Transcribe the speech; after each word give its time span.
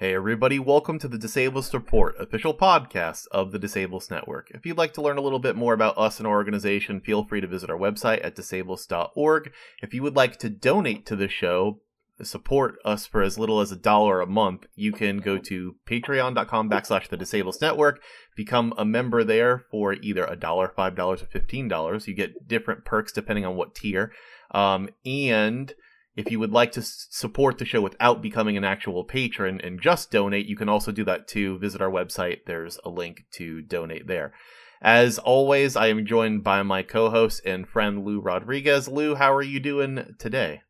Hey, 0.00 0.12
everybody, 0.12 0.58
welcome 0.58 0.98
to 0.98 1.06
the 1.06 1.18
Disableist 1.18 1.72
Report, 1.72 2.16
official 2.18 2.52
podcast 2.52 3.28
of 3.30 3.52
the 3.52 3.60
Disableist 3.60 4.10
Network. 4.10 4.50
If 4.50 4.66
you'd 4.66 4.76
like 4.76 4.92
to 4.94 5.00
learn 5.00 5.18
a 5.18 5.20
little 5.20 5.38
bit 5.38 5.54
more 5.54 5.72
about 5.72 5.96
us 5.96 6.18
and 6.18 6.26
our 6.26 6.34
organization, 6.34 7.00
feel 7.00 7.22
free 7.22 7.40
to 7.40 7.46
visit 7.46 7.70
our 7.70 7.78
website 7.78 8.18
at 8.24 8.34
disableist.org. 8.34 9.52
If 9.82 9.94
you 9.94 10.02
would 10.02 10.16
like 10.16 10.40
to 10.40 10.50
donate 10.50 11.06
to 11.06 11.14
the 11.14 11.28
show, 11.28 11.78
support 12.20 12.74
us 12.84 13.06
for 13.06 13.22
as 13.22 13.38
little 13.38 13.60
as 13.60 13.70
a 13.70 13.76
dollar 13.76 14.20
a 14.20 14.26
month, 14.26 14.66
you 14.74 14.90
can 14.90 15.18
go 15.18 15.38
to 15.38 15.76
patreon.com 15.88 16.68
backslash 16.68 17.08
the 17.08 17.16
Disableist 17.16 17.62
Network, 17.62 18.02
become 18.34 18.74
a 18.76 18.84
member 18.84 19.22
there 19.22 19.64
for 19.70 19.92
either 19.92 20.24
a 20.24 20.34
dollar, 20.34 20.72
five 20.74 20.96
dollars, 20.96 21.22
or 21.22 21.26
fifteen 21.26 21.68
dollars. 21.68 22.08
You 22.08 22.14
get 22.14 22.48
different 22.48 22.84
perks 22.84 23.12
depending 23.12 23.46
on 23.46 23.54
what 23.54 23.76
tier. 23.76 24.10
Um, 24.50 24.88
and 25.06 25.72
if 26.16 26.30
you 26.30 26.38
would 26.38 26.52
like 26.52 26.72
to 26.72 26.82
support 26.82 27.58
the 27.58 27.64
show 27.64 27.80
without 27.80 28.22
becoming 28.22 28.56
an 28.56 28.64
actual 28.64 29.04
patron 29.04 29.60
and 29.62 29.80
just 29.80 30.10
donate, 30.10 30.46
you 30.46 30.56
can 30.56 30.68
also 30.68 30.92
do 30.92 31.04
that 31.04 31.26
too. 31.26 31.58
Visit 31.58 31.80
our 31.80 31.90
website. 31.90 32.40
There's 32.46 32.78
a 32.84 32.88
link 32.88 33.24
to 33.32 33.62
donate 33.62 34.06
there. 34.06 34.32
As 34.80 35.18
always, 35.18 35.76
I 35.76 35.88
am 35.88 36.06
joined 36.06 36.44
by 36.44 36.62
my 36.62 36.82
co-host 36.82 37.40
and 37.44 37.66
friend 37.66 38.04
Lou 38.04 38.20
Rodriguez. 38.20 38.86
Lou, 38.86 39.14
how 39.14 39.32
are 39.32 39.42
you 39.42 39.58
doing 39.58 40.14
today? 40.18 40.60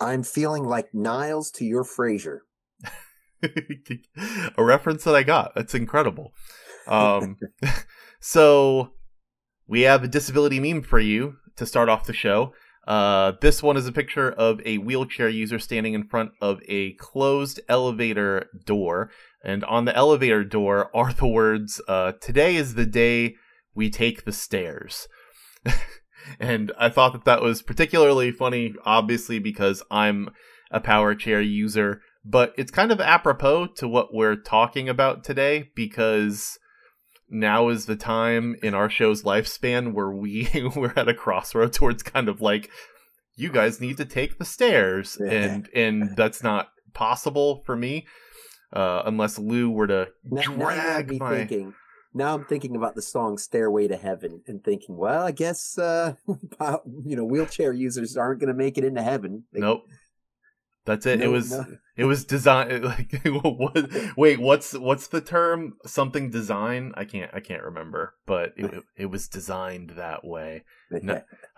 I'm 0.00 0.22
feeling 0.22 0.64
like 0.64 0.92
Niles 0.92 1.50
to 1.52 1.64
your 1.64 1.84
Frasier. 1.84 2.40
a 3.42 4.62
reference 4.62 5.04
that 5.04 5.14
I 5.14 5.22
got. 5.22 5.54
That's 5.54 5.74
incredible. 5.74 6.32
Um, 6.86 7.38
so 8.20 8.90
we 9.66 9.82
have 9.82 10.04
a 10.04 10.08
disability 10.08 10.60
meme 10.60 10.82
for 10.82 11.00
you 11.00 11.36
to 11.56 11.66
start 11.66 11.88
off 11.88 12.06
the 12.06 12.12
show. 12.12 12.52
Uh, 12.86 13.32
this 13.40 13.62
one 13.62 13.76
is 13.76 13.86
a 13.86 13.92
picture 13.92 14.30
of 14.30 14.60
a 14.64 14.78
wheelchair 14.78 15.28
user 15.28 15.58
standing 15.58 15.94
in 15.94 16.04
front 16.04 16.32
of 16.40 16.60
a 16.66 16.94
closed 16.94 17.60
elevator 17.68 18.48
door. 18.64 19.10
And 19.44 19.64
on 19.64 19.84
the 19.84 19.94
elevator 19.94 20.44
door 20.44 20.94
are 20.94 21.12
the 21.12 21.26
words, 21.26 21.80
uh, 21.86 22.12
Today 22.20 22.56
is 22.56 22.74
the 22.74 22.86
day 22.86 23.36
we 23.74 23.88
take 23.88 24.24
the 24.24 24.32
stairs. 24.32 25.06
and 26.40 26.72
I 26.78 26.88
thought 26.88 27.12
that 27.12 27.24
that 27.24 27.42
was 27.42 27.62
particularly 27.62 28.32
funny, 28.32 28.74
obviously, 28.84 29.38
because 29.38 29.82
I'm 29.90 30.30
a 30.70 30.80
power 30.80 31.14
chair 31.14 31.40
user. 31.40 32.00
But 32.24 32.52
it's 32.56 32.70
kind 32.70 32.92
of 32.92 33.00
apropos 33.00 33.66
to 33.76 33.88
what 33.88 34.14
we're 34.14 34.36
talking 34.36 34.88
about 34.88 35.24
today 35.24 35.70
because 35.74 36.58
now 37.32 37.68
is 37.68 37.86
the 37.86 37.96
time 37.96 38.56
in 38.62 38.74
our 38.74 38.90
show's 38.90 39.22
lifespan 39.22 39.92
where 39.92 40.10
we 40.10 40.48
we're 40.76 40.92
at 40.94 41.08
a 41.08 41.14
crossroads 41.14 41.78
towards 41.78 42.02
kind 42.02 42.28
of 42.28 42.40
like 42.40 42.70
you 43.36 43.50
guys 43.50 43.80
need 43.80 43.96
to 43.96 44.04
take 44.04 44.38
the 44.38 44.44
stairs 44.44 45.16
and 45.16 45.68
and 45.74 46.10
that's 46.16 46.42
not 46.42 46.68
possible 46.92 47.62
for 47.64 47.74
me 47.74 48.06
uh, 48.72 49.02
unless 49.06 49.38
Lou 49.38 49.70
were 49.70 49.86
to 49.86 50.08
Now, 50.24 50.42
now 50.42 50.56
drag 50.56 51.10
me 51.10 51.18
my 51.18 51.36
thinking. 51.36 51.74
Now 52.14 52.34
I'm 52.34 52.44
thinking 52.44 52.76
about 52.76 52.94
the 52.94 53.02
song 53.02 53.38
"Stairway 53.38 53.88
to 53.88 53.96
Heaven" 53.96 54.42
and 54.46 54.62
thinking, 54.62 54.96
well, 54.96 55.24
I 55.24 55.30
guess 55.30 55.78
uh, 55.78 56.14
you 57.04 57.16
know 57.16 57.24
wheelchair 57.24 57.72
users 57.72 58.16
aren't 58.16 58.40
going 58.40 58.48
to 58.48 58.54
make 58.54 58.76
it 58.78 58.84
into 58.84 59.02
heaven. 59.02 59.44
They- 59.52 59.60
nope 59.60 59.84
that's 60.84 61.06
it 61.06 61.20
it 61.20 61.28
was 61.28 61.52
no- 61.52 61.66
it 61.96 62.04
was 62.04 62.24
designed 62.24 62.84
like 62.84 63.20
what 63.24 64.16
wait 64.16 64.40
what's 64.40 64.72
what's 64.72 65.06
the 65.08 65.20
term 65.20 65.74
something 65.86 66.30
design 66.30 66.92
I 66.96 67.04
can't 67.04 67.30
I 67.32 67.40
can't 67.40 67.62
remember 67.62 68.14
but 68.26 68.52
it, 68.56 68.82
it 68.96 69.06
was 69.06 69.28
designed 69.28 69.90
that 69.90 70.24
way 70.24 70.64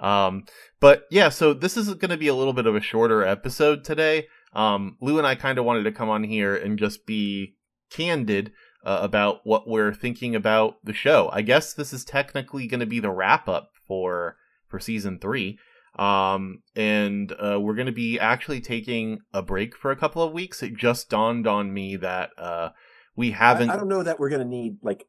No. 0.00 0.06
Um, 0.06 0.44
but 0.80 1.04
yeah, 1.10 1.28
so 1.28 1.54
this 1.54 1.76
is 1.76 1.92
going 1.94 2.10
to 2.10 2.16
be 2.16 2.28
a 2.28 2.34
little 2.34 2.52
bit 2.52 2.66
of 2.66 2.76
a 2.76 2.80
shorter 2.80 3.24
episode 3.24 3.84
today. 3.84 4.28
Um, 4.52 4.96
Lou 5.00 5.18
and 5.18 5.26
I 5.26 5.34
kind 5.34 5.58
of 5.58 5.64
wanted 5.64 5.84
to 5.84 5.92
come 5.92 6.08
on 6.08 6.22
here 6.24 6.54
and 6.54 6.78
just 6.78 7.06
be 7.06 7.56
candid 7.90 8.52
uh, 8.84 8.98
about 9.02 9.40
what 9.44 9.68
we're 9.68 9.94
thinking 9.94 10.34
about 10.34 10.76
the 10.84 10.92
show. 10.92 11.30
I 11.32 11.42
guess 11.42 11.72
this 11.74 11.92
is 11.92 12.04
technically 12.04 12.66
going 12.66 12.80
to 12.80 12.86
be 12.86 13.00
the 13.00 13.10
wrap 13.10 13.48
up 13.48 13.70
for 13.86 14.36
for 14.68 14.78
season 14.78 15.18
three. 15.18 15.58
Um, 15.98 16.62
and 16.74 17.32
uh, 17.32 17.58
we're 17.60 17.74
going 17.74 17.86
to 17.86 17.92
be 17.92 18.18
actually 18.18 18.60
taking 18.60 19.20
a 19.32 19.42
break 19.42 19.76
for 19.76 19.90
a 19.90 19.96
couple 19.96 20.22
of 20.22 20.32
weeks. 20.32 20.62
It 20.62 20.76
just 20.76 21.08
dawned 21.08 21.46
on 21.46 21.72
me 21.72 21.96
that 21.96 22.30
uh, 22.36 22.70
we 23.16 23.30
haven't. 23.30 23.70
I, 23.70 23.74
I 23.74 23.76
don't 23.76 23.88
know 23.88 24.02
that 24.02 24.18
we're 24.18 24.28
going 24.30 24.42
to 24.42 24.48
need 24.48 24.78
like 24.82 25.06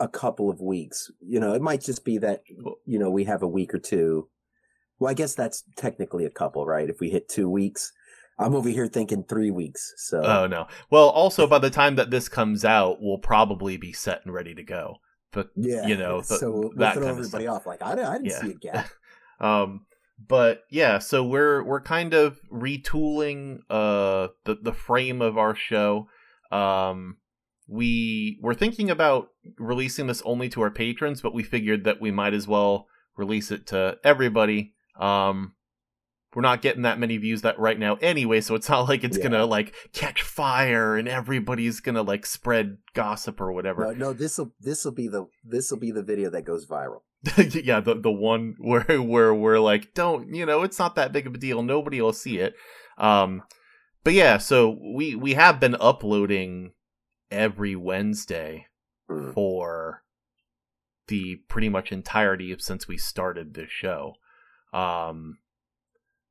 a 0.00 0.08
couple 0.08 0.50
of 0.50 0.60
weeks. 0.60 1.10
You 1.20 1.40
know, 1.40 1.52
it 1.54 1.62
might 1.62 1.80
just 1.80 2.04
be 2.04 2.18
that 2.18 2.42
you 2.86 2.98
know 2.98 3.10
we 3.10 3.24
have 3.24 3.42
a 3.42 3.48
week 3.48 3.74
or 3.74 3.78
two. 3.78 4.28
Well, 5.00 5.10
I 5.10 5.14
guess 5.14 5.34
that's 5.34 5.64
technically 5.76 6.24
a 6.24 6.30
couple, 6.30 6.64
right? 6.64 6.88
If 6.88 7.00
we 7.00 7.10
hit 7.10 7.28
two 7.28 7.50
weeks, 7.50 7.90
I'm 8.38 8.54
over 8.54 8.68
here 8.68 8.86
thinking 8.86 9.24
three 9.24 9.50
weeks. 9.50 9.92
So 9.96 10.22
Oh 10.22 10.46
no. 10.46 10.68
Well, 10.90 11.08
also 11.08 11.48
by 11.48 11.58
the 11.58 11.70
time 11.70 11.96
that 11.96 12.10
this 12.10 12.28
comes 12.28 12.64
out, 12.64 12.98
we'll 13.00 13.18
probably 13.18 13.76
be 13.76 13.92
set 13.92 14.20
and 14.24 14.32
ready 14.32 14.54
to 14.54 14.62
go. 14.62 14.98
But 15.32 15.48
yeah, 15.56 15.88
you 15.88 15.96
know, 15.96 16.22
so 16.22 16.50
we'll, 16.52 16.70
that 16.76 16.94
throw 16.94 17.08
everybody 17.08 17.48
off. 17.48 17.66
Like 17.66 17.82
I, 17.82 17.96
didn't- 17.96 18.06
I 18.06 18.12
didn't 18.18 18.26
Yeah. 18.26 18.40
see 18.40 18.50
a 18.50 18.54
gap. 18.72 18.88
um 19.40 19.86
but 20.18 20.62
yeah, 20.70 20.98
so 20.98 21.24
we're 21.24 21.62
we're 21.64 21.80
kind 21.80 22.14
of 22.14 22.40
retooling 22.52 23.58
uh 23.70 24.28
the 24.44 24.56
the 24.62 24.72
frame 24.72 25.20
of 25.22 25.36
our 25.38 25.54
show. 25.54 26.08
Um 26.50 27.18
we 27.66 28.38
we're 28.42 28.54
thinking 28.54 28.90
about 28.90 29.28
releasing 29.58 30.06
this 30.06 30.22
only 30.24 30.48
to 30.50 30.60
our 30.62 30.70
patrons, 30.70 31.20
but 31.22 31.34
we 31.34 31.42
figured 31.42 31.84
that 31.84 32.00
we 32.00 32.10
might 32.10 32.34
as 32.34 32.46
well 32.46 32.86
release 33.16 33.50
it 33.50 33.66
to 33.68 33.98
everybody. 34.04 34.74
Um 34.98 35.54
we're 36.34 36.42
not 36.42 36.62
getting 36.62 36.82
that 36.82 36.98
many 36.98 37.16
views 37.16 37.42
that 37.42 37.58
right 37.60 37.78
now 37.78 37.94
anyway, 38.00 38.40
so 38.40 38.56
it's 38.56 38.68
not 38.68 38.88
like 38.88 39.04
it's 39.04 39.16
Yeah. 39.16 39.24
gonna 39.24 39.46
like 39.46 39.72
catch 39.92 40.20
fire 40.22 40.96
and 40.96 41.08
everybody's 41.08 41.78
gonna 41.80 42.02
like 42.02 42.26
spread 42.26 42.78
gossip 42.92 43.40
or 43.40 43.52
whatever. 43.52 43.84
No, 43.84 43.92
no, 43.92 44.12
this 44.12 44.38
will 44.38 44.52
this 44.60 44.84
will 44.84 44.92
be 44.92 45.06
the 45.08 45.26
this 45.44 45.70
will 45.70 45.78
be 45.78 45.92
the 45.92 46.02
video 46.02 46.30
that 46.30 46.42
goes 46.44 46.66
viral. 46.66 47.02
yeah, 47.36 47.80
the 47.80 47.94
the 47.94 48.10
one 48.10 48.54
where 48.58 49.00
where 49.02 49.34
we're 49.34 49.60
like, 49.60 49.94
don't 49.94 50.34
you 50.34 50.46
know, 50.46 50.62
it's 50.62 50.78
not 50.78 50.94
that 50.96 51.12
big 51.12 51.26
of 51.26 51.34
a 51.34 51.38
deal. 51.38 51.62
Nobody 51.62 52.00
will 52.00 52.12
see 52.12 52.38
it. 52.38 52.54
Um, 52.98 53.42
but 54.02 54.12
yeah, 54.12 54.38
so 54.38 54.78
we 54.94 55.14
we 55.14 55.34
have 55.34 55.60
been 55.60 55.76
uploading 55.80 56.72
every 57.30 57.74
Wednesday 57.76 58.66
Mm. 59.10 59.34
for 59.34 60.02
the 61.08 61.36
pretty 61.48 61.68
much 61.68 61.92
entirety 61.92 62.52
of 62.52 62.62
since 62.62 62.88
we 62.88 62.96
started 62.96 63.52
this 63.52 63.70
show. 63.70 64.14
Um, 64.72 65.36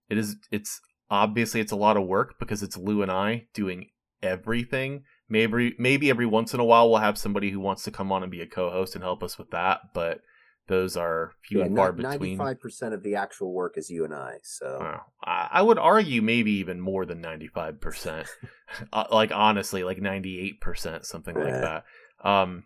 it 0.10 0.18
is 0.18 0.38
it's 0.52 0.82
obviously 1.10 1.62
it's 1.62 1.72
a 1.72 1.76
lot 1.76 1.98
of 1.98 2.08
work 2.08 2.36
because 2.40 2.64
it's 2.64 2.76
Lou 2.76 3.04
and 3.04 3.12
I 3.12 3.46
doing 3.54 3.90
everything. 4.24 5.04
Maybe 5.30 5.76
maybe 5.78 6.10
every 6.10 6.26
once 6.26 6.56
in 6.56 6.60
a 6.60 6.66
while 6.66 6.90
we'll 6.90 6.98
have 6.98 7.18
somebody 7.18 7.52
who 7.52 7.60
wants 7.60 7.84
to 7.84 7.92
come 7.92 8.12
on 8.12 8.24
and 8.24 8.32
be 8.32 8.42
a 8.42 8.48
co-host 8.48 8.96
and 8.96 9.04
help 9.04 9.22
us 9.22 9.38
with 9.38 9.52
that, 9.52 9.82
but 9.94 10.22
those 10.68 10.96
are 10.96 11.34
few 11.42 11.62
and 11.62 11.76
far 11.76 11.92
between. 11.92 12.38
Ninety-five 12.38 12.60
percent 12.62 12.94
of 12.94 13.04
the 13.04 13.16
actual 13.16 13.54
work 13.54 13.78
is 13.78 13.90
you 13.90 14.06
and 14.06 14.14
I. 14.14 14.38
So 14.44 15.00
I 15.24 15.50
I 15.52 15.62
would 15.62 15.78
argue 15.78 16.22
maybe 16.22 16.52
even 16.52 16.80
more 16.80 17.06
than 17.06 17.22
95%. 17.22 18.28
uh, 18.94 19.04
like 19.12 19.32
honestly, 19.34 19.84
like 19.84 19.98
98%, 19.98 21.06
something 21.06 21.36
like 21.36 21.54
that. 21.54 21.84
Um 22.24 22.64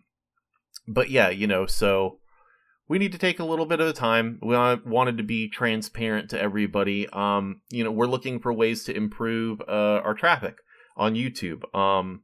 but 0.86 1.10
yeah, 1.10 1.28
you 1.28 1.46
know, 1.46 1.66
so 1.66 2.18
we 2.88 2.98
need 2.98 3.12
to 3.12 3.18
take 3.18 3.40
a 3.40 3.44
little 3.44 3.66
bit 3.66 3.80
of 3.80 3.94
time. 3.94 4.38
We 4.40 4.54
wanted 4.56 5.18
to 5.18 5.24
be 5.24 5.48
transparent 5.48 6.30
to 6.30 6.40
everybody. 6.40 7.08
Um 7.08 7.62
you 7.68 7.82
know, 7.82 7.90
we're 7.90 8.06
looking 8.06 8.38
for 8.38 8.52
ways 8.52 8.84
to 8.84 8.96
improve 8.96 9.60
uh 9.62 10.00
our 10.04 10.14
traffic 10.14 10.58
on 10.96 11.14
YouTube. 11.14 11.62
Um 11.74 12.22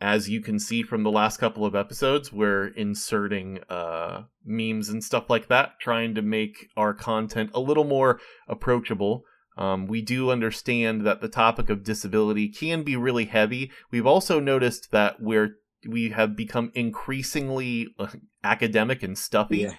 as 0.00 0.28
you 0.28 0.40
can 0.40 0.58
see 0.58 0.82
from 0.82 1.02
the 1.02 1.10
last 1.10 1.38
couple 1.38 1.64
of 1.64 1.74
episodes, 1.74 2.32
we're 2.32 2.68
inserting 2.68 3.60
uh, 3.68 4.24
memes 4.44 4.88
and 4.88 5.02
stuff 5.02 5.30
like 5.30 5.48
that, 5.48 5.80
trying 5.80 6.14
to 6.14 6.22
make 6.22 6.68
our 6.76 6.92
content 6.92 7.50
a 7.54 7.60
little 7.60 7.84
more 7.84 8.20
approachable. 8.48 9.22
Um, 9.56 9.86
we 9.86 10.02
do 10.02 10.30
understand 10.30 11.06
that 11.06 11.22
the 11.22 11.28
topic 11.28 11.70
of 11.70 11.82
disability 11.82 12.48
can 12.48 12.82
be 12.82 12.94
really 12.94 13.24
heavy. 13.24 13.70
We've 13.90 14.06
also 14.06 14.38
noticed 14.38 14.90
that 14.92 15.16
we're 15.20 15.56
we 15.88 16.10
have 16.10 16.36
become 16.36 16.72
increasingly 16.74 17.88
uh, 17.98 18.08
academic 18.42 19.02
and 19.02 19.16
stuffy 19.16 19.58
yeah, 19.58 19.74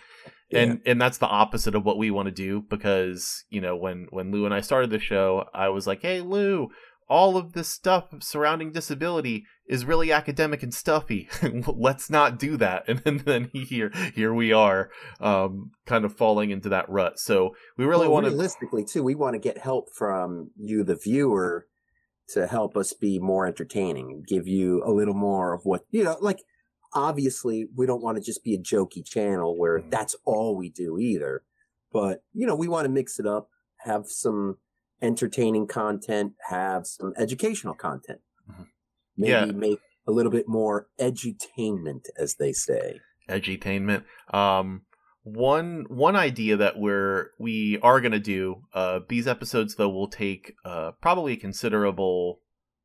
and 0.51 0.81
and 0.85 1.01
that's 1.01 1.17
the 1.17 1.27
opposite 1.27 1.75
of 1.75 1.83
what 1.83 1.97
we 1.97 2.09
want 2.09 2.27
to 2.27 2.31
do 2.31 2.63
because 2.69 3.43
you 3.49 3.59
know 3.59 3.75
when 3.75 4.07
when 4.11 4.31
Lou 4.31 4.45
and 4.45 4.53
I 4.53 4.61
started 4.61 4.89
the 4.89 4.99
show, 4.99 5.45
I 5.53 5.69
was 5.69 5.85
like, 5.85 6.01
"Hey 6.01 6.21
Lou, 6.21 6.69
all 7.09 7.37
of 7.37 7.53
this 7.53 7.69
stuff 7.69 8.09
surrounding 8.21 8.71
disability 8.71 9.45
is 9.67 9.85
really 9.85 10.11
academic 10.11 10.63
and 10.63 10.73
stuffy. 10.73 11.29
Let's 11.67 12.09
not 12.09 12.39
do 12.39 12.57
that." 12.57 12.83
And 12.87 12.99
then, 12.99 13.17
then 13.25 13.49
here 13.53 13.91
here 14.15 14.33
we 14.33 14.51
are, 14.53 14.89
um, 15.19 15.71
kind 15.85 16.05
of 16.05 16.15
falling 16.15 16.51
into 16.51 16.69
that 16.69 16.89
rut. 16.89 17.19
So 17.19 17.55
we 17.77 17.85
really 17.85 18.07
Well, 18.07 18.13
want 18.15 18.25
to. 18.25 18.31
realistically 18.31 18.83
too. 18.85 19.03
We 19.03 19.15
want 19.15 19.33
to 19.35 19.39
get 19.39 19.57
help 19.57 19.89
from 19.93 20.51
you, 20.57 20.83
the 20.83 20.95
viewer, 20.95 21.67
to 22.29 22.45
help 22.47 22.75
us 22.75 22.91
be 22.93 23.19
more 23.19 23.47
entertaining, 23.47 24.23
give 24.27 24.47
you 24.47 24.83
a 24.85 24.91
little 24.91 25.13
more 25.13 25.53
of 25.53 25.61
what 25.63 25.83
you 25.91 26.03
know. 26.03 26.17
Like, 26.19 26.39
obviously, 26.93 27.67
we 27.75 27.85
don't 27.85 28.01
want 28.01 28.17
to 28.17 28.23
just 28.23 28.43
be 28.43 28.53
a 28.53 28.59
jokey 28.59 29.03
channel 29.05 29.57
where 29.57 29.79
Mhm. 29.79 29.91
that's 29.91 30.15
all 30.25 30.55
we 30.57 30.69
do 30.69 30.97
either. 30.99 31.43
But 31.91 32.23
you 32.33 32.45
know, 32.47 32.55
we 32.55 32.67
want 32.67 32.85
to 32.85 32.89
mix 32.91 33.19
it 33.19 33.25
up, 33.25 33.49
have 33.79 34.07
some 34.07 34.57
entertaining 35.01 35.67
content, 35.67 36.33
have 36.49 36.85
some 36.87 37.13
educational 37.17 37.73
content. 37.73 38.19
maybe 39.19 39.31
Yeah. 39.31 39.45
make 39.45 39.79
a 40.07 40.11
little 40.11 40.31
bit 40.31 40.47
more 40.47 40.87
edutainment, 40.99 42.05
as 42.17 42.35
they 42.35 42.53
say. 42.53 42.99
edutainment. 43.29 44.03
Um, 44.33 44.83
one 45.23 45.85
one 45.89 46.15
idea 46.15 46.55
that 46.55 46.79
we're 46.79 47.31
we 47.37 47.77
are 47.81 47.99
gonna 47.99 48.19
do. 48.19 48.61
Uh, 48.73 49.01
these 49.09 49.27
episodes 49.27 49.75
though 49.75 49.89
will 49.89 50.07
take 50.07 50.53
uh 50.63 50.91
probably 51.01 51.33
a 51.33 51.37
considerable 51.37 52.39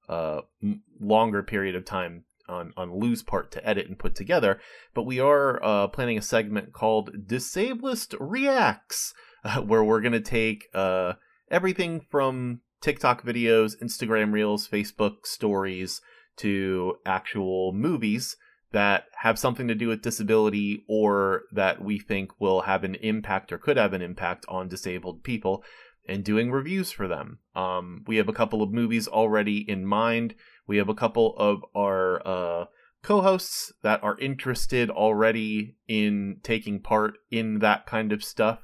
uh 0.09 0.41
m- 0.63 0.83
longer 1.01 1.43
period 1.45 1.77
of 1.77 1.85
time 1.85 2.25
on 2.49 2.73
on 2.77 2.99
Lou's 2.99 3.23
part 3.23 3.53
to 3.53 3.65
edit 3.65 3.87
and 3.87 3.97
put 3.99 4.17
together. 4.17 4.59
But 4.95 5.05
we 5.05 5.21
are 5.21 5.63
uh 5.63 5.87
planning 5.89 6.19
a 6.19 6.23
segment 6.23 6.73
called 6.73 7.27
Disableist 7.29 8.15
Reacts, 8.19 9.15
uh, 9.45 9.61
where 9.63 9.85
we're 9.85 10.01
gonna 10.01 10.19
take 10.21 10.67
uh 10.75 11.13
everything 11.53 12.01
from 12.11 12.61
TikTok 12.81 13.23
videos, 13.23 13.81
Instagram 13.81 14.33
Reels, 14.33 14.67
Facebook 14.67 15.25
stories 15.25 16.01
to 16.39 16.95
actual 17.07 17.73
movies 17.73 18.37
that 18.73 19.05
have 19.19 19.39
something 19.39 19.69
to 19.69 19.75
do 19.75 19.89
with 19.89 20.03
disability 20.03 20.83
or 20.89 21.43
that 21.53 21.85
we 21.85 21.99
think 21.99 22.31
will 22.41 22.63
have 22.63 22.85
an 22.85 22.95
impact 22.97 23.53
or 23.53 23.59
could 23.59 23.77
have 23.77 23.93
an 23.93 24.01
impact 24.01 24.47
on 24.49 24.67
disabled 24.67 25.23
people 25.23 25.63
and 26.09 26.25
doing 26.25 26.51
reviews 26.51 26.91
for 26.91 27.07
them. 27.07 27.39
Um, 27.55 28.03
we 28.07 28.17
have 28.17 28.29
a 28.29 28.33
couple 28.33 28.63
of 28.63 28.73
movies 28.73 29.07
already 29.07 29.59
in 29.59 29.87
mind. 29.87 30.35
We 30.67 30.79
have 30.79 30.89
a 30.89 30.95
couple 30.95 31.37
of 31.37 31.63
our 31.77 32.27
uh, 32.27 32.65
co 33.03 33.21
hosts 33.21 33.73
that 33.83 34.03
are 34.03 34.19
interested 34.19 34.89
already 34.91 35.77
in 35.87 36.39
taking 36.43 36.81
part 36.81 37.19
in 37.31 37.59
that 37.59 37.87
kind 37.87 38.11
of 38.11 38.25
stuff. 38.25 38.61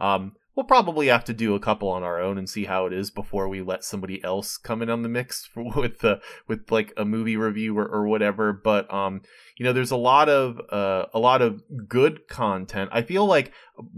Um, 0.00 0.32
we'll 0.54 0.64
probably 0.64 1.06
have 1.06 1.24
to 1.24 1.32
do 1.32 1.54
a 1.54 1.60
couple 1.60 1.88
on 1.88 2.02
our 2.02 2.20
own 2.20 2.36
and 2.36 2.48
see 2.48 2.64
how 2.64 2.86
it 2.86 2.92
is 2.92 3.10
before 3.10 3.48
we 3.48 3.62
let 3.62 3.84
somebody 3.84 4.22
else 4.22 4.56
come 4.56 4.82
in 4.82 4.90
on 4.90 5.02
the 5.02 5.08
mix 5.08 5.48
with 5.56 6.00
the 6.00 6.20
with 6.46 6.70
like 6.70 6.92
a 6.96 7.04
movie 7.04 7.36
review 7.36 7.76
or, 7.78 7.86
or 7.86 8.06
whatever. 8.06 8.52
But 8.52 8.92
um, 8.92 9.22
you 9.56 9.64
know, 9.64 9.72
there's 9.72 9.90
a 9.90 9.96
lot 9.96 10.28
of 10.28 10.60
uh, 10.70 11.06
a 11.14 11.18
lot 11.18 11.42
of 11.42 11.62
good 11.88 12.28
content. 12.28 12.90
I 12.92 13.02
feel 13.02 13.26
like 13.26 13.52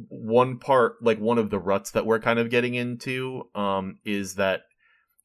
one 0.09 0.59
part, 0.59 1.03
like 1.03 1.19
one 1.19 1.39
of 1.39 1.51
the 1.51 1.59
ruts 1.59 1.91
that 1.93 2.07
we're 2.07 2.21
kind 2.21 2.39
of 2.39 2.51
getting 2.51 2.75
into, 2.75 3.49
um, 3.55 3.99
is 4.05 4.37
that 4.37 4.63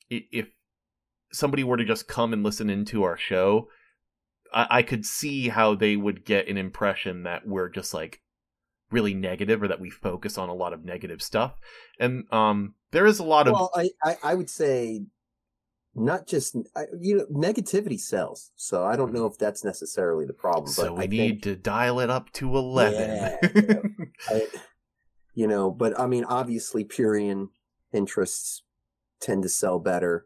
if 0.09 0.47
somebody 1.31 1.63
were 1.63 1.77
to 1.77 1.85
just 1.85 2.07
come 2.07 2.33
and 2.33 2.43
listen 2.43 2.69
into 2.69 3.03
our 3.03 3.17
show, 3.17 3.67
I 4.51 4.81
could 4.81 5.05
see 5.05 5.49
how 5.49 5.75
they 5.75 5.95
would 5.95 6.25
get 6.25 6.47
an 6.47 6.57
impression 6.57 7.21
that 7.23 7.47
we're 7.47 7.69
just 7.69 7.93
like 7.93 8.19
really 8.91 9.13
negative 9.13 9.61
or 9.61 9.67
that 9.67 9.79
we 9.79 9.89
focus 9.89 10.37
on 10.37 10.49
a 10.49 10.53
lot 10.53 10.73
of 10.73 10.83
negative 10.83 11.21
stuff. 11.21 11.53
And 11.99 12.23
um, 12.31 12.75
there 12.91 13.05
is 13.05 13.19
a 13.19 13.23
lot 13.23 13.47
of 13.47 13.53
Well, 13.53 13.71
I, 13.75 13.89
I, 14.03 14.17
I 14.23 14.35
would 14.35 14.49
say 14.49 15.01
not 15.95 16.27
just 16.27 16.55
I, 16.75 16.83
you 16.99 17.17
know 17.17 17.25
negativity 17.25 17.99
sells, 17.99 18.51
so 18.55 18.85
I 18.85 18.95
don't 18.95 19.13
know 19.13 19.25
if 19.25 19.37
that's 19.37 19.63
necessarily 19.63 20.25
the 20.25 20.33
problem. 20.33 20.67
so 20.67 20.93
we 20.93 21.03
I 21.03 21.07
need 21.07 21.17
think, 21.17 21.43
to 21.43 21.55
dial 21.55 21.99
it 21.99 22.09
up 22.09 22.31
to 22.33 22.55
eleven. 22.55 24.13
I, 24.29 24.47
you 25.33 25.47
know, 25.47 25.71
but 25.71 25.99
I 25.99 26.07
mean, 26.07 26.25
obviously, 26.25 26.83
prurient 26.83 27.49
interests 27.93 28.63
tend 29.21 29.43
to 29.43 29.49
sell 29.49 29.79
better. 29.79 30.25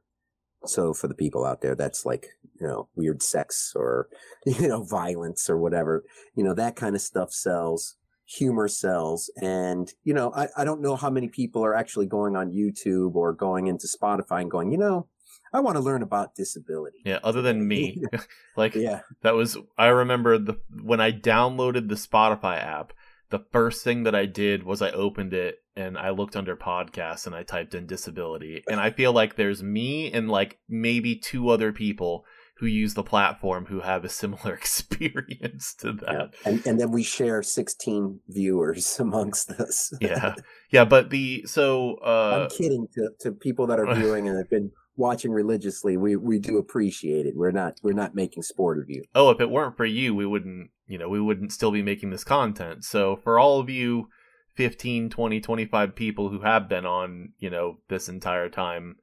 So 0.65 0.93
for 0.93 1.07
the 1.07 1.15
people 1.15 1.45
out 1.45 1.61
there, 1.61 1.75
that's 1.75 2.05
like 2.05 2.27
you 2.59 2.67
know 2.67 2.89
weird 2.95 3.21
sex 3.21 3.73
or 3.75 4.09
you 4.45 4.67
know 4.67 4.83
violence 4.83 5.49
or 5.49 5.57
whatever. 5.57 6.03
You 6.35 6.43
know 6.43 6.53
that 6.53 6.75
kind 6.75 6.95
of 6.95 7.01
stuff 7.01 7.31
sells. 7.31 7.95
Humor 8.37 8.67
sells, 8.67 9.31
and 9.41 9.91
you 10.03 10.13
know 10.13 10.31
I, 10.35 10.47
I 10.57 10.63
don't 10.63 10.81
know 10.81 10.95
how 10.95 11.09
many 11.09 11.27
people 11.27 11.63
are 11.63 11.75
actually 11.75 12.07
going 12.07 12.35
on 12.35 12.51
YouTube 12.51 13.15
or 13.15 13.33
going 13.33 13.67
into 13.67 13.87
Spotify 13.87 14.41
and 14.41 14.51
going, 14.51 14.71
you 14.71 14.77
know, 14.77 15.07
I 15.53 15.59
want 15.59 15.77
to 15.77 15.83
learn 15.83 16.01
about 16.01 16.35
disability. 16.35 16.99
yeah, 17.05 17.19
other 17.23 17.41
than 17.41 17.67
me, 17.67 18.01
like 18.57 18.75
Yeah, 18.75 19.01
That 19.21 19.35
was 19.35 19.57
I 19.77 19.87
remember 19.87 20.37
the 20.37 20.59
when 20.81 20.99
I 20.99 21.11
downloaded 21.11 21.89
the 21.89 21.95
Spotify 21.95 22.63
app, 22.63 22.93
the 23.29 23.45
first 23.51 23.83
thing 23.83 24.03
that 24.03 24.15
I 24.15 24.25
did 24.25 24.63
was 24.63 24.81
I 24.81 24.91
opened 24.91 25.33
it 25.33 25.59
and 25.75 25.97
I 25.97 26.11
looked 26.11 26.35
under 26.35 26.55
podcasts 26.55 27.25
and 27.25 27.35
I 27.35 27.43
typed 27.43 27.73
in 27.73 27.87
disability. 27.87 28.63
And 28.69 28.79
I 28.79 28.91
feel 28.91 29.11
like 29.11 29.35
there's 29.35 29.63
me 29.63 30.11
and 30.11 30.29
like 30.29 30.59
maybe 30.69 31.15
two 31.15 31.49
other 31.49 31.71
people 31.71 32.25
who 32.57 32.65
use 32.65 32.93
the 32.93 33.03
platform 33.03 33.65
who 33.65 33.81
have 33.81 34.05
a 34.05 34.09
similar 34.09 34.53
experience 34.55 35.73
to 35.75 35.97
yeah. 36.01 36.13
that. 36.13 36.33
and 36.45 36.65
and 36.65 36.79
then 36.79 36.91
we 36.91 37.03
share 37.03 37.41
sixteen 37.43 38.19
viewers 38.27 38.99
amongst 38.99 39.51
us. 39.51 39.93
Yeah. 39.99 40.35
Yeah, 40.71 40.85
but 40.85 41.09
the 41.09 41.43
so 41.45 41.95
uh 42.05 42.43
I'm 42.43 42.49
kidding 42.49 42.87
to, 42.95 43.09
to 43.21 43.31
people 43.31 43.67
that 43.67 43.79
are 43.79 43.93
viewing 43.95 44.27
and 44.27 44.37
have 44.37 44.49
been 44.49 44.71
watching 44.95 45.31
religiously. 45.31 45.97
We 45.97 46.15
we 46.15 46.39
do 46.39 46.57
appreciate 46.57 47.25
it. 47.25 47.35
We're 47.35 47.51
not 47.51 47.79
we're 47.83 47.93
not 47.93 48.15
making 48.15 48.43
sport 48.43 48.79
of 48.79 48.85
you. 48.89 49.03
oh, 49.15 49.29
if 49.29 49.39
it 49.39 49.49
weren't 49.49 49.77
for 49.77 49.85
you, 49.85 50.13
we 50.15 50.25
wouldn't, 50.25 50.69
you 50.87 50.97
know, 50.97 51.09
we 51.09 51.21
wouldn't 51.21 51.51
still 51.51 51.71
be 51.71 51.81
making 51.81 52.11
this 52.11 52.23
content. 52.23 52.83
So 52.83 53.15
for 53.15 53.39
all 53.39 53.59
of 53.59 53.69
you 53.69 54.07
15, 54.55 55.09
20, 55.09 55.41
25 55.41 55.95
people 55.95 56.29
who 56.29 56.41
have 56.41 56.69
been 56.69 56.85
on, 56.85 57.29
you 57.39 57.49
know, 57.49 57.79
this 57.89 58.07
entire 58.07 58.49
time, 58.49 58.97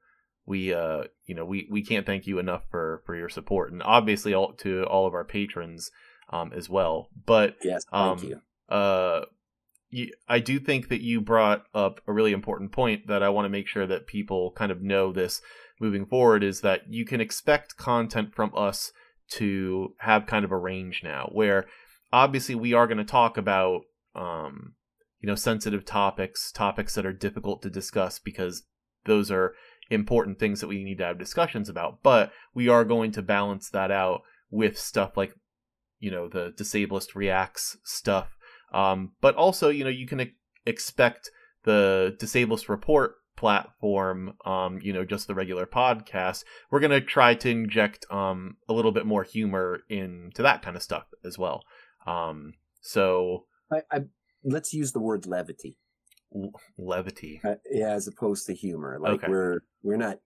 we 0.51 0.73
uh, 0.73 1.03
you 1.27 1.35
know, 1.35 1.45
we 1.45 1.67
we 1.75 1.81
can't 1.89 2.05
thank 2.05 2.27
you 2.27 2.37
enough 2.39 2.63
for 2.69 3.01
for 3.05 3.15
your 3.15 3.29
support 3.29 3.71
and 3.71 3.81
obviously 3.97 4.33
all 4.33 4.53
to 4.63 4.83
all 4.83 5.05
of 5.07 5.13
our 5.13 5.23
patrons 5.23 5.89
um 6.29 6.51
as 6.53 6.69
well. 6.69 6.95
But 7.33 7.55
Yes, 7.63 7.85
thank 7.91 8.23
Um, 8.23 8.29
you. 8.29 8.41
uh 8.75 9.21
you, 9.93 10.05
I 10.27 10.39
do 10.39 10.59
think 10.59 10.87
that 10.89 11.01
you 11.01 11.19
brought 11.19 11.65
up 11.73 11.99
a 12.07 12.13
really 12.13 12.31
important 12.31 12.71
point 12.71 13.07
that 13.07 13.21
I 13.23 13.29
want 13.29 13.45
to 13.45 13.49
make 13.57 13.67
sure 13.67 13.87
that 13.87 14.07
people 14.07 14.51
kind 14.51 14.71
of 14.71 14.81
know 14.81 15.11
this 15.11 15.41
moving 15.81 16.05
forward 16.05 16.43
is 16.43 16.61
that 16.61 16.81
you 16.87 17.05
can 17.05 17.19
expect 17.19 17.75
content 17.77 18.33
from 18.33 18.51
us 18.55 18.91
to 19.31 19.93
have 19.99 20.27
kind 20.33 20.45
of 20.45 20.51
a 20.51 20.57
range 20.71 21.01
now 21.03 21.29
where 21.33 21.65
obviously 22.11 22.55
we 22.55 22.73
are 22.73 22.87
going 22.87 23.05
to 23.05 23.13
talk 23.19 23.37
about 23.37 23.81
um 24.15 24.73
you 25.21 25.27
know 25.27 25.35
sensitive 25.35 25.83
topics 25.85 26.51
topics 26.51 26.93
that 26.95 27.05
are 27.05 27.13
difficult 27.27 27.61
to 27.61 27.69
discuss 27.69 28.19
because 28.19 28.63
those 29.05 29.31
are 29.31 29.53
important 29.91 30.39
things 30.39 30.59
that 30.61 30.67
we 30.67 30.83
need 30.83 30.97
to 30.97 31.03
have 31.03 31.19
discussions 31.19 31.69
about 31.69 32.01
but 32.01 32.31
we 32.55 32.67
are 32.67 32.83
going 32.83 33.11
to 33.11 33.21
balance 33.21 33.69
that 33.69 33.91
out 33.91 34.21
with 34.49 34.79
stuff 34.79 35.15
like 35.15 35.33
you 35.99 36.09
know 36.09 36.27
the 36.27 36.53
disableist 36.57 37.13
reacts 37.13 37.77
stuff 37.83 38.37
um, 38.71 39.11
but 39.21 39.35
also, 39.35 39.69
you 39.69 39.83
know, 39.83 39.89
you 39.89 40.07
can 40.07 40.31
expect 40.65 41.29
the 41.63 42.15
Disableist 42.19 42.69
Report 42.69 43.15
platform, 43.35 44.33
um, 44.45 44.79
you 44.81 44.93
know, 44.93 45.03
just 45.03 45.27
the 45.27 45.35
regular 45.35 45.65
podcast. 45.65 46.43
We're 46.69 46.79
gonna 46.79 47.01
try 47.01 47.35
to 47.35 47.49
inject 47.49 48.05
um, 48.09 48.57
a 48.69 48.73
little 48.73 48.91
bit 48.91 49.05
more 49.05 49.23
humor 49.23 49.81
into 49.89 50.41
that 50.41 50.61
kind 50.61 50.75
of 50.75 50.83
stuff 50.83 51.05
as 51.25 51.37
well. 51.37 51.63
Um, 52.05 52.53
so 52.81 53.45
I, 53.71 53.81
I 53.91 53.99
let's 54.43 54.73
use 54.73 54.91
the 54.91 54.99
word 54.99 55.25
levity. 55.25 55.77
Levity. 56.77 57.41
Uh, 57.43 57.55
yeah, 57.69 57.91
as 57.91 58.07
opposed 58.07 58.45
to 58.47 58.53
humor. 58.53 58.97
Like 58.99 59.13
Okay. 59.13 59.27
we're 59.29 59.59
we're 59.83 59.97
not. 59.97 60.19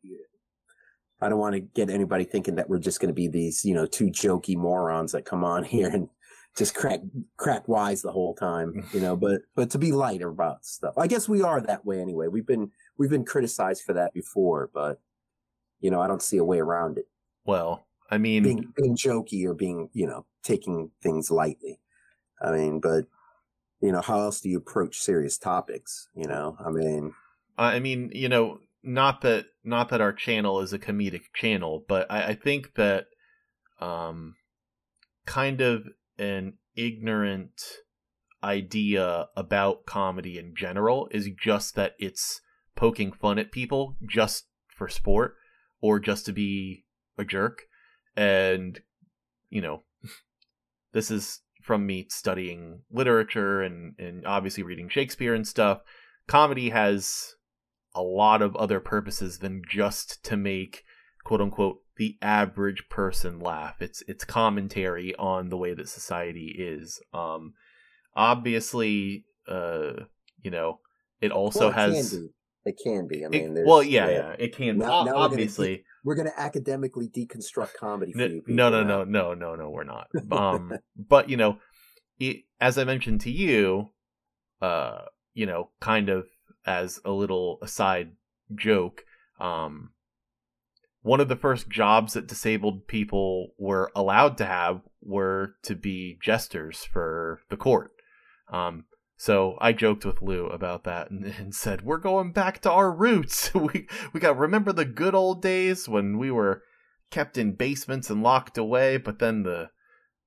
I 1.21 1.29
don't 1.29 1.39
want 1.39 1.53
to 1.55 1.61
get 1.61 1.89
anybody 1.89 2.25
thinking 2.25 2.55
that 2.55 2.69
we're 2.69 2.77
just 2.79 2.99
going 2.99 3.07
to 3.07 3.13
be 3.13 3.27
these, 3.29 3.63
you 3.63 3.73
know, 3.73 3.85
two 3.85 4.07
jokey 4.07 4.55
morons 4.57 5.13
that 5.13 5.25
come 5.25 5.43
on 5.43 5.63
here 5.75 5.89
and 5.89 6.09
just 6.57 6.75
crack 6.75 6.99
crack 7.37 7.67
wise 7.67 8.01
the 8.01 8.11
whole 8.11 8.35
time, 8.35 8.85
you 8.93 8.99
know. 8.99 9.15
But 9.15 9.41
but 9.55 9.69
to 9.71 9.77
be 9.77 9.91
light 9.91 10.21
about 10.21 10.65
stuff, 10.65 10.97
I 10.97 11.07
guess 11.07 11.27
we 11.29 11.41
are 11.41 11.61
that 11.61 11.85
way 11.85 11.99
anyway. 12.01 12.27
We've 12.27 12.45
been 12.45 12.71
we've 12.97 13.09
been 13.09 13.25
criticized 13.25 13.83
for 13.83 13.93
that 13.93 14.13
before, 14.13 14.69
but 14.73 14.99
you 15.79 15.91
know, 15.91 16.01
I 16.01 16.07
don't 16.07 16.21
see 16.23 16.37
a 16.37 16.43
way 16.45 16.59
around 16.59 16.97
it. 16.97 17.07
Well, 17.45 17.85
I 18.09 18.17
mean, 18.17 18.43
Being 18.43 18.73
being 18.75 18.95
jokey 18.95 19.45
or 19.45 19.53
being 19.53 19.89
you 19.93 20.07
know 20.07 20.25
taking 20.43 20.91
things 21.01 21.31
lightly. 21.31 21.79
I 22.41 22.51
mean, 22.51 22.79
but 22.79 23.05
you 23.81 23.91
know, 23.91 24.01
how 24.01 24.19
else 24.19 24.41
do 24.41 24.49
you 24.49 24.57
approach 24.57 24.99
serious 24.99 25.37
topics? 25.37 26.07
You 26.15 26.27
know, 26.27 26.57
I 26.65 26.71
mean, 26.71 27.13
I 27.57 27.79
mean, 27.79 28.11
you 28.13 28.29
know, 28.29 28.59
not 28.83 29.21
that 29.21 29.45
not 29.63 29.89
that 29.89 30.01
our 30.01 30.13
channel 30.13 30.61
is 30.61 30.73
a 30.73 30.79
comedic 30.79 31.33
channel, 31.33 31.83
but 31.87 32.09
I, 32.09 32.29
I 32.29 32.33
think 32.35 32.75
that 32.75 33.07
um 33.79 34.35
kind 35.25 35.61
of 35.61 35.87
an 36.17 36.53
ignorant 36.75 37.61
idea 38.43 39.27
about 39.35 39.85
comedy 39.85 40.37
in 40.37 40.55
general 40.55 41.07
is 41.11 41.29
just 41.41 41.75
that 41.75 41.95
it's 41.97 42.41
poking 42.75 43.11
fun 43.11 43.39
at 43.39 43.51
people 43.51 43.95
just 44.07 44.45
for 44.67 44.87
sport 44.87 45.35
or 45.81 45.99
just 45.99 46.25
to 46.25 46.31
be 46.31 46.85
a 47.17 47.25
jerk. 47.25 47.63
And, 48.15 48.79
you 49.49 49.61
know, 49.61 49.83
this 50.93 51.09
is 51.09 51.41
from 51.65 51.85
me 51.85 52.05
studying 52.09 52.81
literature 52.91 53.63
and, 53.63 53.95
and 53.97 54.25
obviously 54.27 54.61
reading 54.61 54.87
Shakespeare 54.87 55.33
and 55.33 55.47
stuff. 55.47 55.81
Comedy 56.27 56.69
has 56.69 57.33
a 57.95 58.03
lot 58.03 58.43
of 58.43 58.55
other 58.55 58.79
purposes 58.79 59.39
than 59.39 59.63
just 59.67 60.23
to 60.25 60.37
make 60.37 60.83
quote 61.23 61.41
unquote 61.41 61.79
the 61.97 62.17
average 62.21 62.87
person 62.87 63.39
laugh. 63.39 63.81
It's 63.81 64.03
it's 64.07 64.23
commentary 64.23 65.15
on 65.15 65.49
the 65.49 65.57
way 65.57 65.73
that 65.73 65.89
society 65.89 66.55
is. 66.57 67.01
Um 67.13 67.53
obviously 68.15 69.25
uh 69.47 69.93
you 70.41 70.51
know 70.51 70.79
it 71.19 71.31
also 71.31 71.61
well, 71.61 71.69
it 71.69 71.75
has. 71.75 72.15
It 72.65 72.79
can 72.83 73.07
be. 73.07 73.23
I 73.23 73.29
mean, 73.29 73.55
it, 73.55 73.65
well, 73.65 73.83
yeah, 73.83 74.07
yeah, 74.07 74.11
yeah, 74.11 74.35
it 74.39 74.55
can. 74.55 74.79
Now, 74.79 75.03
now 75.03 75.17
obviously, 75.17 75.85
we're 76.03 76.15
going 76.15 76.27
to 76.27 76.39
academically 76.39 77.07
deconstruct 77.07 77.75
comedy 77.79 78.11
for 78.11 78.25
you. 78.25 78.43
no, 78.47 78.69
no, 78.69 78.83
no, 78.83 79.03
no, 79.03 79.35
no, 79.35 79.55
no, 79.55 79.69
we're 79.69 79.83
not. 79.83 80.07
Um, 80.31 80.73
but 80.97 81.29
you 81.29 81.37
know, 81.37 81.59
it, 82.19 82.37
as 82.59 82.77
I 82.79 82.83
mentioned 82.83 83.21
to 83.21 83.31
you, 83.31 83.91
uh, 84.61 85.01
you 85.35 85.45
know, 85.45 85.69
kind 85.79 86.09
of 86.09 86.25
as 86.65 86.99
a 87.05 87.11
little 87.11 87.59
aside 87.61 88.13
joke, 88.55 89.03
um, 89.39 89.91
one 91.03 91.19
of 91.19 91.27
the 91.27 91.35
first 91.35 91.69
jobs 91.69 92.13
that 92.13 92.27
disabled 92.27 92.87
people 92.87 93.49
were 93.59 93.91
allowed 93.95 94.39
to 94.39 94.45
have 94.45 94.81
were 95.03 95.55
to 95.61 95.75
be 95.75 96.17
jesters 96.19 96.83
for 96.83 97.41
the 97.51 97.57
court. 97.57 97.91
Um, 98.51 98.85
so 99.17 99.57
I 99.61 99.71
joked 99.71 100.05
with 100.05 100.21
Lou 100.21 100.47
about 100.47 100.83
that 100.83 101.09
and, 101.09 101.25
and, 101.25 101.55
said, 101.55 101.83
"We're 101.83 101.97
going 101.97 102.31
back 102.31 102.61
to 102.61 102.71
our 102.71 102.91
roots. 102.91 103.53
we 103.55 103.87
we 104.13 104.19
got 104.19 104.37
remember 104.37 104.73
the 104.73 104.85
good 104.85 105.15
old 105.15 105.41
days 105.41 105.87
when 105.87 106.17
we 106.17 106.31
were 106.31 106.63
kept 107.11 107.37
in 107.37 107.53
basements 107.53 108.09
and 108.09 108.23
locked 108.23 108.57
away, 108.57 108.97
but 108.97 109.19
then 109.19 109.43
the 109.43 109.69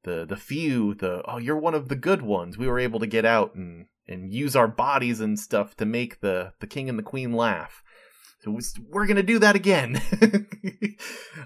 the 0.04 0.24
the 0.24 0.36
few, 0.36 0.94
the 0.94 1.22
oh, 1.26 1.38
you're 1.38 1.58
one 1.58 1.74
of 1.74 1.88
the 1.88 1.96
good 1.96 2.22
ones. 2.22 2.56
We 2.56 2.66
were 2.66 2.78
able 2.78 3.00
to 3.00 3.06
get 3.06 3.24
out 3.24 3.54
and 3.54 3.86
and 4.06 4.32
use 4.32 4.56
our 4.56 4.68
bodies 4.68 5.20
and 5.20 5.38
stuff 5.38 5.76
to 5.76 5.84
make 5.84 6.20
the 6.20 6.52
the 6.60 6.66
king 6.66 6.88
and 6.88 6.98
the 6.98 7.02
queen 7.02 7.32
laugh. 7.32 7.82
So 8.40 8.58
we're 8.88 9.06
gonna 9.06 9.22
do 9.22 9.38
that 9.40 9.56
again. 9.56 10.00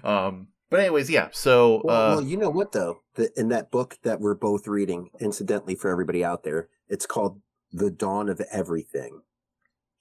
um, 0.03 0.47
but 0.69 0.79
anyways, 0.79 1.09
yeah. 1.09 1.29
So, 1.33 1.81
well, 1.83 1.95
uh, 1.95 2.15
well, 2.15 2.23
you 2.23 2.37
know 2.37 2.49
what 2.49 2.71
though? 2.71 3.01
The, 3.15 3.29
in 3.35 3.49
that 3.49 3.69
book 3.69 3.97
that 4.03 4.19
we're 4.19 4.35
both 4.35 4.67
reading, 4.67 5.09
incidentally 5.19 5.75
for 5.75 5.91
everybody 5.91 6.23
out 6.23 6.43
there, 6.43 6.69
it's 6.89 7.05
called 7.05 7.41
"The 7.71 7.91
Dawn 7.91 8.29
of 8.29 8.41
Everything," 8.51 9.21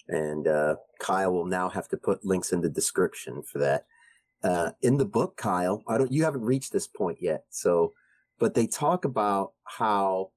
and 0.09 0.47
uh, 0.47 0.77
Kyle 0.99 1.33
will 1.33 1.47
now 1.47 1.69
have 1.69 1.89
to 1.89 1.97
put 1.97 2.25
links 2.25 2.53
in 2.53 2.61
the 2.61 2.71
description 2.71 3.43
for 3.43 3.59
that. 3.59 3.87
Uh, 4.43 4.73
in 4.81 4.97
the 4.99 5.05
book, 5.05 5.37
Kyle, 5.37 5.83
I 5.87 5.99
don't. 5.99 6.13
You 6.13 6.25
haven't 6.25 6.43
reached 6.43 6.73
this 6.73 6.87
point 6.87 7.19
yet, 7.21 7.45
so, 7.51 7.93
but 8.39 8.55
they 8.55 8.67
talk 8.67 9.05
about 9.05 9.53
how 9.65 10.31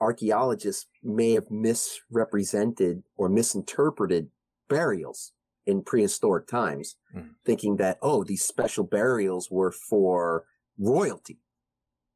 archaeologists 0.00 0.86
may 1.02 1.32
have 1.32 1.50
misrepresented 1.50 3.02
or 3.16 3.28
misinterpreted 3.28 4.28
burials 4.68 5.32
in 5.66 5.82
prehistoric 5.82 6.46
times, 6.46 6.96
mm. 7.16 7.30
thinking 7.44 7.76
that, 7.76 7.98
oh, 8.02 8.24
these 8.24 8.44
special 8.44 8.84
burials 8.84 9.50
were 9.50 9.72
for 9.72 10.44
royalty, 10.78 11.38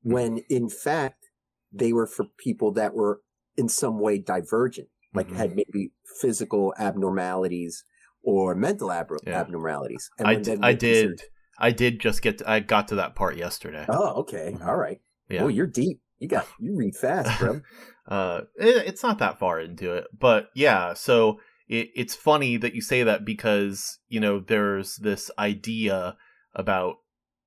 mm. 0.04 0.12
when 0.12 0.38
in 0.50 0.68
fact, 0.68 1.30
they 1.72 1.92
were 1.92 2.06
for 2.06 2.26
people 2.36 2.72
that 2.72 2.94
were 2.94 3.22
in 3.58 3.68
some 3.68 3.98
way 3.98 4.18
divergent, 4.18 4.88
like 5.12 5.26
mm-hmm. 5.26 5.36
had 5.36 5.50
maybe 5.50 5.90
physical 6.20 6.72
abnormalities 6.78 7.84
or 8.22 8.54
mental 8.54 8.90
ab- 8.90 9.10
yeah. 9.26 9.40
abnormalities. 9.40 10.08
And 10.18 10.28
I, 10.28 10.34
d- 10.36 10.58
I 10.62 10.72
did. 10.72 11.22
I 11.58 11.72
did 11.72 12.00
just 12.00 12.22
get. 12.22 12.38
To, 12.38 12.48
I 12.48 12.60
got 12.60 12.88
to 12.88 12.94
that 12.94 13.16
part 13.16 13.36
yesterday. 13.36 13.84
Oh, 13.88 14.20
okay, 14.20 14.52
mm-hmm. 14.54 14.66
all 14.66 14.76
right. 14.76 15.00
Yeah. 15.28 15.42
Oh, 15.42 15.48
you're 15.48 15.66
deep. 15.66 16.00
You 16.20 16.28
got. 16.28 16.46
You 16.60 16.76
read 16.76 16.94
fast, 16.94 17.38
bro. 17.40 17.60
uh, 18.08 18.42
it, 18.56 18.86
it's 18.86 19.02
not 19.02 19.18
that 19.18 19.40
far 19.40 19.60
into 19.60 19.92
it, 19.94 20.06
but 20.16 20.50
yeah. 20.54 20.94
So 20.94 21.40
it, 21.68 21.90
it's 21.96 22.14
funny 22.14 22.56
that 22.58 22.74
you 22.74 22.80
say 22.80 23.02
that 23.02 23.24
because 23.24 23.98
you 24.08 24.20
know 24.20 24.38
there's 24.38 24.96
this 24.96 25.32
idea 25.36 26.16
about 26.54 26.96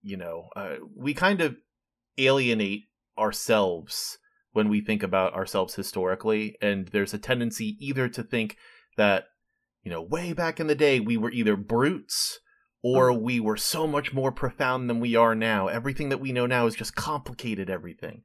you 0.03 0.18
know 0.18 0.50
uh, 0.58 0.75
we 0.94 1.13
kind 1.13 1.39
of 1.39 1.56
alienate 2.18 2.84
ourselves 3.18 4.18
when 4.53 4.70
we 4.70 4.81
think 4.81 5.03
about 5.03 5.34
ourselves 5.34 5.75
historically 5.75 6.58
and 6.62 6.88
there's 6.89 7.13
a 7.13 7.20
tendency 7.20 7.77
either 7.79 8.08
to 8.08 8.24
think 8.24 8.58
that 8.98 9.25
you 9.84 9.91
know 9.91 10.01
way 10.01 10.34
back 10.34 10.60
in 10.60 10.67
the 10.67 10.75
day 10.75 11.00
we 11.00 11.17
were 11.17 11.31
either 11.31 11.55
brutes 11.55 12.39
or 12.84 13.10
mm-hmm. 13.10 13.24
we 13.24 13.39
were 13.39 13.58
so 13.58 13.88
much 13.88 14.13
more 14.13 14.31
profound 14.31 14.89
than 14.89 15.00
we 15.00 15.15
are 15.15 15.36
now 15.36 15.67
everything 15.67 16.10
that 16.10 16.20
we 16.20 16.31
know 16.31 16.46
now 16.46 16.65
is 16.65 16.75
just 16.75 16.96
complicated 16.96 17.70
everything 17.70 18.22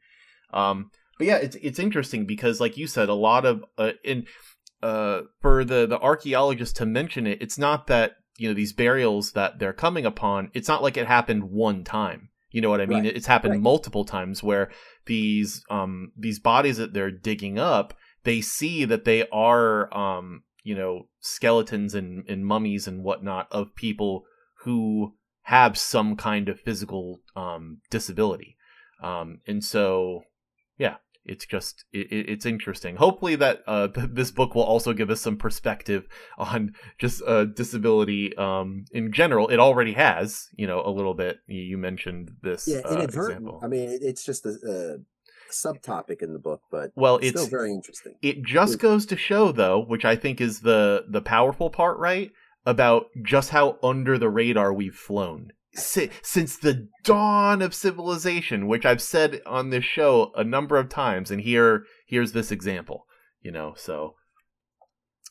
um 0.52 0.90
but 1.18 1.26
yeah 1.26 1.36
it's 1.36 1.56
it's 1.56 1.78
interesting 1.78 2.26
because 2.26 2.60
like 2.60 2.76
you 2.76 2.86
said 2.86 3.08
a 3.08 3.14
lot 3.14 3.44
of 3.44 3.64
uh, 3.78 3.92
in 4.04 4.26
uh, 4.82 5.22
for 5.40 5.64
the 5.64 5.86
the 5.86 5.98
archaeologists 5.98 6.78
to 6.78 6.86
mention 6.86 7.26
it, 7.26 7.40
it's 7.40 7.58
not 7.58 7.86
that 7.86 8.16
you 8.38 8.48
know 8.48 8.54
these 8.54 8.72
burials 8.72 9.32
that 9.32 9.58
they're 9.58 9.72
coming 9.72 10.06
upon. 10.06 10.50
It's 10.54 10.68
not 10.68 10.82
like 10.82 10.96
it 10.96 11.06
happened 11.06 11.44
one 11.44 11.84
time. 11.84 12.28
You 12.50 12.60
know 12.60 12.70
what 12.70 12.80
I 12.80 12.86
mean? 12.86 13.04
Right. 13.04 13.16
It's 13.16 13.26
happened 13.26 13.54
right. 13.54 13.60
multiple 13.60 14.04
times 14.04 14.42
where 14.42 14.70
these 15.06 15.64
um 15.70 16.12
these 16.16 16.38
bodies 16.38 16.76
that 16.78 16.92
they're 16.92 17.10
digging 17.10 17.58
up, 17.58 17.94
they 18.24 18.40
see 18.40 18.84
that 18.84 19.04
they 19.04 19.28
are 19.30 19.92
um 19.96 20.42
you 20.62 20.74
know 20.74 21.08
skeletons 21.20 21.94
and, 21.94 22.24
and 22.28 22.46
mummies 22.46 22.86
and 22.86 23.02
whatnot 23.02 23.48
of 23.50 23.74
people 23.74 24.24
who 24.60 25.14
have 25.42 25.78
some 25.78 26.16
kind 26.16 26.48
of 26.48 26.60
physical 26.60 27.20
um 27.34 27.78
disability. 27.90 28.56
Um 29.02 29.40
and 29.46 29.62
so 29.62 30.22
yeah, 30.78 30.96
it's 31.26 31.46
just 31.46 31.84
it, 31.92 32.06
it's 32.10 32.46
interesting. 32.46 32.96
Hopefully 32.96 33.36
that 33.36 33.62
uh, 33.66 33.88
this 33.94 34.30
book 34.30 34.54
will 34.54 34.62
also 34.62 34.92
give 34.92 35.10
us 35.10 35.20
some 35.20 35.36
perspective 35.36 36.06
on 36.38 36.74
just 36.98 37.22
uh, 37.26 37.44
disability 37.44 38.36
um, 38.36 38.84
in 38.92 39.12
general. 39.12 39.48
It 39.48 39.58
already 39.58 39.92
has, 39.94 40.48
you 40.56 40.66
know, 40.66 40.82
a 40.84 40.90
little 40.90 41.14
bit. 41.14 41.38
You 41.46 41.78
mentioned 41.78 42.30
this. 42.42 42.66
Yeah, 42.68 42.80
uh, 42.84 43.00
example. 43.00 43.60
I 43.62 43.68
mean, 43.68 43.98
it's 44.00 44.24
just 44.24 44.46
a, 44.46 44.56
a, 44.66 44.96
subtopic 45.52 46.22
in 46.22 46.32
the 46.32 46.38
book, 46.38 46.62
but 46.70 46.90
well, 46.96 47.18
it's, 47.18 47.40
still 47.40 47.46
very 47.46 47.72
interesting. 47.72 48.14
It 48.22 48.42
just 48.42 48.78
goes 48.78 49.06
to 49.06 49.16
show, 49.16 49.52
though, 49.52 49.84
which 49.84 50.04
I 50.04 50.16
think 50.16 50.40
is 50.40 50.60
the 50.60 51.04
the 51.08 51.20
powerful 51.20 51.70
part, 51.70 51.98
right? 51.98 52.32
About 52.64 53.06
just 53.22 53.50
how 53.50 53.78
under 53.80 54.18
the 54.18 54.28
radar 54.28 54.72
we've 54.72 54.94
flown 54.94 55.52
si- 55.76 56.10
since 56.22 56.56
the 56.56 56.88
dawn 57.04 57.62
of 57.62 57.74
civilization, 57.74 58.66
which 58.66 58.84
I've 58.84 59.02
said 59.02 59.40
on 59.46 59.70
this 59.70 59.84
show 59.84 60.32
a 60.34 60.44
number 60.44 60.76
of 60.76 60.88
times, 60.88 61.30
and 61.30 61.40
here 61.40 61.84
here's 62.06 62.32
this 62.32 62.50
example. 62.50 63.06
You 63.40 63.52
know, 63.52 63.74
so 63.76 64.14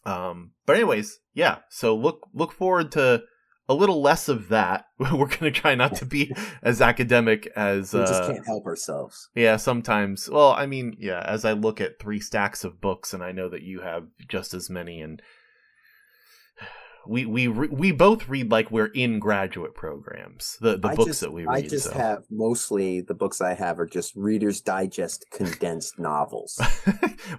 um, 0.05 0.51
but 0.65 0.75
anyways, 0.75 1.19
yeah. 1.33 1.59
So 1.69 1.95
look 1.95 2.27
look 2.33 2.51
forward 2.51 2.91
to 2.93 3.23
a 3.67 3.73
little 3.73 4.01
less 4.01 4.29
of 4.29 4.49
that. 4.49 4.85
We're 4.99 5.27
gonna 5.27 5.51
try 5.51 5.75
not 5.75 5.95
to 5.95 6.05
be 6.05 6.33
as 6.63 6.81
academic 6.81 7.47
as 7.55 7.93
we 7.93 8.01
just 8.01 8.23
uh, 8.23 8.27
can't 8.27 8.45
help 8.45 8.65
ourselves. 8.65 9.29
Yeah, 9.35 9.57
sometimes. 9.57 10.29
Well, 10.29 10.51
I 10.51 10.65
mean, 10.65 10.95
yeah. 10.99 11.23
As 11.25 11.43
I 11.45 11.53
look 11.53 11.81
at 11.81 11.99
three 11.99 12.19
stacks 12.19 12.63
of 12.63 12.79
books, 12.79 13.13
and 13.13 13.23
I 13.23 13.31
know 13.31 13.49
that 13.49 13.63
you 13.63 13.81
have 13.81 14.07
just 14.27 14.53
as 14.53 14.69
many, 14.69 15.01
and 15.01 15.21
we 17.07 17.25
we 17.25 17.47
we 17.47 17.91
both 17.91 18.27
read 18.27 18.51
like 18.51 18.71
we're 18.71 18.87
in 18.87 19.19
graduate 19.19 19.75
programs. 19.75 20.57
The 20.61 20.77
the 20.77 20.89
I 20.89 20.95
books 20.95 21.07
just, 21.07 21.21
that 21.21 21.33
we 21.33 21.45
read. 21.45 21.65
I 21.65 21.67
just 21.67 21.85
so. 21.85 21.93
have 21.93 22.23
mostly 22.29 23.01
the 23.01 23.13
books 23.13 23.41
I 23.41 23.53
have 23.53 23.79
are 23.79 23.85
just 23.85 24.15
Reader's 24.15 24.61
Digest 24.61 25.25
condensed 25.31 25.99
novels. 25.99 26.59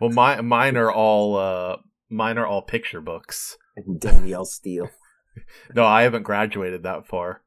well, 0.00 0.10
my 0.10 0.40
mine 0.40 0.76
are 0.76 0.90
all 0.90 1.36
uh 1.36 1.76
mine 2.08 2.38
are 2.38 2.46
all 2.46 2.62
picture 2.62 3.00
books. 3.00 3.56
And 3.76 4.00
Danielle 4.00 4.46
Steel. 4.46 4.88
no, 5.74 5.84
I 5.84 6.02
haven't 6.02 6.22
graduated 6.22 6.82
that 6.84 7.06
far. 7.06 7.42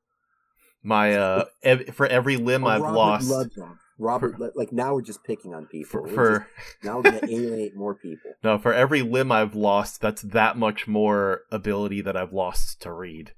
My 0.84 1.14
uh, 1.16 1.46
ev- 1.64 1.94
for 1.94 2.06
every 2.08 2.38
limb 2.38 2.64
oh, 2.64 2.68
I've 2.68 2.82
Robert 2.82 2.96
lost. 2.96 3.60
Robert, 4.00 4.56
like 4.56 4.72
now 4.72 4.94
we're 4.94 5.02
just 5.02 5.24
picking 5.24 5.54
on 5.54 5.66
people. 5.66 6.06
For, 6.06 6.08
for 6.08 6.40
just, 6.40 6.84
now 6.84 6.98
we're 6.98 7.04
gonna 7.04 7.20
alienate 7.24 7.76
more 7.76 7.96
people. 7.96 8.32
No, 8.44 8.58
for 8.58 8.74
every 8.74 9.02
limb 9.02 9.32
I've 9.32 9.56
lost, 9.56 10.00
that's 10.00 10.22
that 10.22 10.58
much 10.58 10.88
more 10.88 11.42
ability 11.52 12.02
that 12.02 12.16
I've 12.16 12.32
lost 12.32 12.82
to 12.84 12.94
read. 12.94 13.34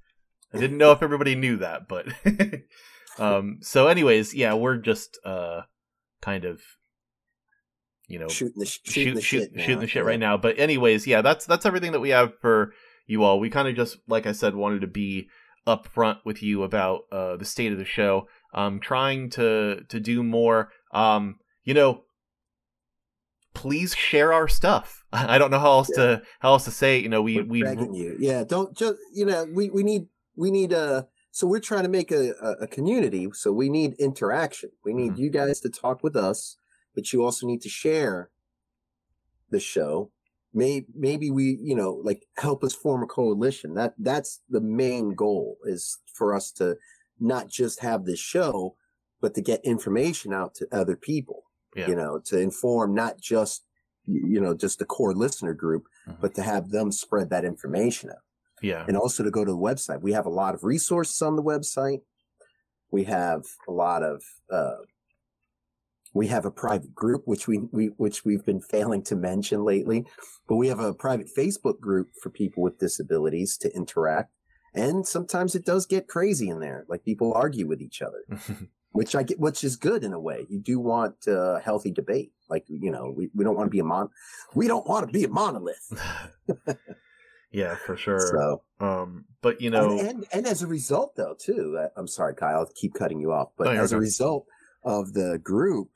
I 0.53 0.60
didn't 0.60 0.77
know 0.77 0.91
if 0.91 1.01
everybody 1.01 1.34
knew 1.34 1.58
that, 1.58 1.88
but 1.88 2.08
um. 3.20 3.58
So, 3.62 3.88
anyways, 3.88 4.34
yeah, 4.34 4.53
we're 4.53 4.77
just 4.77 5.18
uh, 5.25 5.62
kind 6.22 6.46
of 6.46 6.62
you 8.08 8.20
know 8.20 8.27
shooting 8.27 8.60
the, 8.60 8.65
shooting 8.65 8.94
shoot, 8.94 9.15
the 9.15 9.22
shoot, 9.22 9.51
shooting 9.56 9.80
the 9.80 9.88
shit 9.88 10.06
right 10.06 10.20
now. 10.20 10.38
But 10.38 10.60
anyways, 10.60 11.08
yeah, 11.08 11.22
that's 11.22 11.46
that's 11.46 11.65
everything 11.65 11.94
that 11.94 12.01
we 12.01 12.10
have 12.10 12.34
for 12.39 12.74
you 13.08 13.24
all. 13.24 13.39
We 13.39 13.50
kind 13.50 13.68
of 13.68 13.75
just, 13.75 13.98
like 14.08 14.25
I 14.25 14.32
said, 14.32 14.56
wanted 14.56 14.82
to 14.82 14.88
be 14.88 15.27
upfront 15.68 16.18
with 16.25 16.41
you 16.41 16.63
about 16.63 17.01
uh, 17.12 17.36
the 17.36 17.46
state 17.46 17.72
of 17.72 17.77
the 17.77 17.86
show 17.86 18.27
um, 18.53 18.79
trying 18.79 19.29
to 19.31 19.84
to 19.89 20.00
do 20.00 20.24
more. 20.24 20.70
Um, 20.93 21.39
you 21.63 21.74
know, 21.74 22.03
please 23.53 23.96
share 23.96 24.34
our 24.34 24.48
stuff. 24.48 25.03
I 25.13 25.38
don't 25.38 25.51
know 25.51 25.60
how 25.60 25.72
else 25.72 25.89
yeah. 25.96 26.03
to 26.03 26.22
how 26.39 26.53
else 26.53 26.65
to 26.65 26.72
say 26.72 26.98
it. 26.98 27.03
You 27.03 27.10
know, 27.10 27.22
we 27.22 27.41
we 27.41 27.60
you. 27.60 28.15
Yeah, 28.20 28.43
don't 28.43 28.75
just 28.75 28.96
you 29.13 29.25
know 29.25 29.46
we 29.46 29.70
we 29.70 29.84
need 29.84 30.08
we 30.36 30.51
need 30.51 30.72
a. 30.74 31.08
so 31.31 31.48
we're 31.48 31.60
trying 31.60 31.84
to 31.84 31.89
make 31.89 32.12
a, 32.12 32.31
a, 32.62 32.67
community. 32.67 33.27
So 33.34 33.51
we 33.51 33.70
need 33.70 33.93
interaction. 34.00 34.72
We 34.84 34.93
need 34.93 35.13
mm-hmm. 35.13 35.22
you 35.22 35.29
guys 35.29 35.60
to 35.62 35.70
talk 35.70 36.03
with 36.03 36.15
us, 36.15 36.58
but 36.96 37.12
you 37.12 37.24
also 37.24 37.46
need 37.46 37.62
to 37.62 37.70
share 37.70 38.29
the 39.50 39.60
show. 39.60 40.12
Maybe 40.53 40.88
maybe 40.93 41.29
we 41.29 41.58
you 41.62 41.75
know 41.75 42.01
like 42.03 42.25
help 42.38 42.63
us 42.63 42.74
form 42.74 43.03
a 43.03 43.08
coalition. 43.08 43.75
That 43.75 43.93
that's 43.98 44.41
the 44.50 44.62
main 44.62 45.13
goal 45.13 45.58
is 45.65 46.00
for 46.13 46.34
us 46.34 46.51
to 46.53 46.77
not 47.22 47.48
just 47.50 47.80
have 47.82 48.06
this 48.06 48.20
show, 48.20 48.75
but 49.22 49.34
to 49.36 49.42
get 49.42 49.63
information 49.63 50.34
out 50.34 50.56
to 50.56 50.68
other 50.72 50.96
people, 50.96 51.44
yeah. 51.75 51.88
you 51.88 51.96
know, 51.96 52.20
to 52.25 52.40
inform 52.40 52.94
not 52.96 53.20
just 53.22 53.63
you 54.06 54.42
know 54.42 54.56
just 54.56 54.80
the 54.80 54.86
core 54.86 55.13
listener 55.13 55.54
group, 55.54 55.84
Mhm. 56.08 56.20
but 56.20 56.34
to 56.34 56.42
have 56.42 56.72
them 56.72 56.92
spread 56.92 57.30
that 57.30 57.46
information 57.46 58.10
out, 58.10 58.24
Yeah. 58.62 58.84
and 58.88 58.98
also 58.98 59.24
to 59.24 59.30
go 59.30 59.46
to 59.46 59.51
the 59.51 59.58
website. 59.58 60.01
We 60.01 60.13
have 60.13 60.25
a 60.25 60.30
lot 60.30 60.56
of 60.56 60.63
resources 60.63 61.22
on 61.22 61.36
the 61.36 61.44
website. 61.44 62.01
We 62.90 63.04
have 63.06 63.44
a 63.68 63.72
lot 63.72 64.01
of. 64.04 64.24
Uh, 64.50 64.78
we 66.13 66.28
have 66.28 66.46
a 66.46 66.51
private 66.51 66.94
group 66.94 67.22
which 67.25 67.48
we, 67.48 67.60
we 67.72 67.86
which 67.98 68.25
we've 68.25 68.44
been 68.44 68.60
failing 68.60 69.04
to 69.04 69.16
mention 69.16 69.63
lately, 69.63 70.06
but 70.48 70.56
we 70.58 70.68
have 70.68 70.80
a 70.80 70.94
private 70.94 71.30
Facebook 71.38 71.80
group 71.80 72.10
for 72.22 72.30
people 72.32 72.63
with 72.63 72.80
disabilities 72.80 73.56
to 73.58 73.74
interact. 73.74 74.34
And 74.74 75.06
sometimes 75.06 75.54
it 75.56 75.66
does 75.66 75.86
get 75.86 76.08
crazy 76.08 76.48
in 76.50 76.60
there. 76.60 76.86
Like 76.88 77.04
people 77.04 77.34
argue 77.34 77.68
with 77.68 77.82
each 77.82 78.01
other 78.01 78.24
which 78.94 79.16
I 79.16 79.24
get, 79.24 79.40
which 79.40 79.63
is 79.63 79.75
good 79.78 80.04
in 80.04 80.12
a 80.13 80.20
way. 80.20 80.46
You 80.50 80.60
do 80.60 80.80
want 80.80 81.28
uh, 81.28 81.60
healthy 81.60 81.92
debate. 81.92 82.32
Like 82.50 82.66
you 82.68 82.92
know, 82.92 83.13
we, 83.16 83.30
we 83.34 83.44
don't 83.46 83.56
want 83.56 83.68
to 83.68 83.72
be 83.72 83.80
a 83.80 83.84
mon, 83.86 84.10
we 84.54 84.68
don't 84.68 84.86
want 84.88 85.08
to 85.08 85.12
be 85.13 85.24
a 85.24 85.30
monolith. 85.30 85.94
yeah, 87.51 87.75
for 87.75 87.96
sure. 87.98 88.20
So 88.20 88.62
um, 88.86 89.25
but 89.42 89.62
you 89.62 89.70
know, 89.70 89.92
and, 89.98 90.08
and 90.10 90.25
and 90.34 90.46
as 90.48 90.62
a 90.62 90.68
result, 90.68 91.16
though, 91.16 91.36
too. 91.40 91.78
uh, 91.82 91.88
I'm 91.96 92.08
sorry, 92.08 92.36
Kyle, 92.36 92.60
I'll 92.60 92.72
keep 92.75 92.94
cutting 92.94 93.20
you 93.20 93.32
off, 93.32 93.50
but 93.58 93.66
No, 93.66 93.72
as 93.82 93.92
a 93.92 93.98
result 94.00 94.46
of 94.84 95.13
the 95.13 95.40
group, 95.42 95.90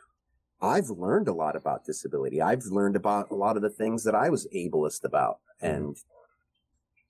I've 0.62 0.90
learned 0.90 1.28
a 1.28 1.34
lot 1.34 1.56
about 1.56 1.86
disability. 1.86 2.42
I've 2.42 2.64
learned 2.66 2.96
about 2.96 3.30
a 3.32 3.36
lot 3.36 3.56
of 3.58 3.62
the 3.62 3.70
things 3.70 4.04
that 4.04 4.16
I 4.16 4.30
was 4.30 4.48
ableist 4.56 5.04
about, 5.04 5.40
Mm-hmm. 5.64 5.76
and 5.76 5.98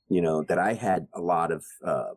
you 0.09 0.21
know 0.21 0.43
that 0.43 0.59
I 0.59 0.73
had 0.73 1.07
a 1.13 1.21
lot 1.21 1.51
of 1.51 1.65
uh, 1.83 2.13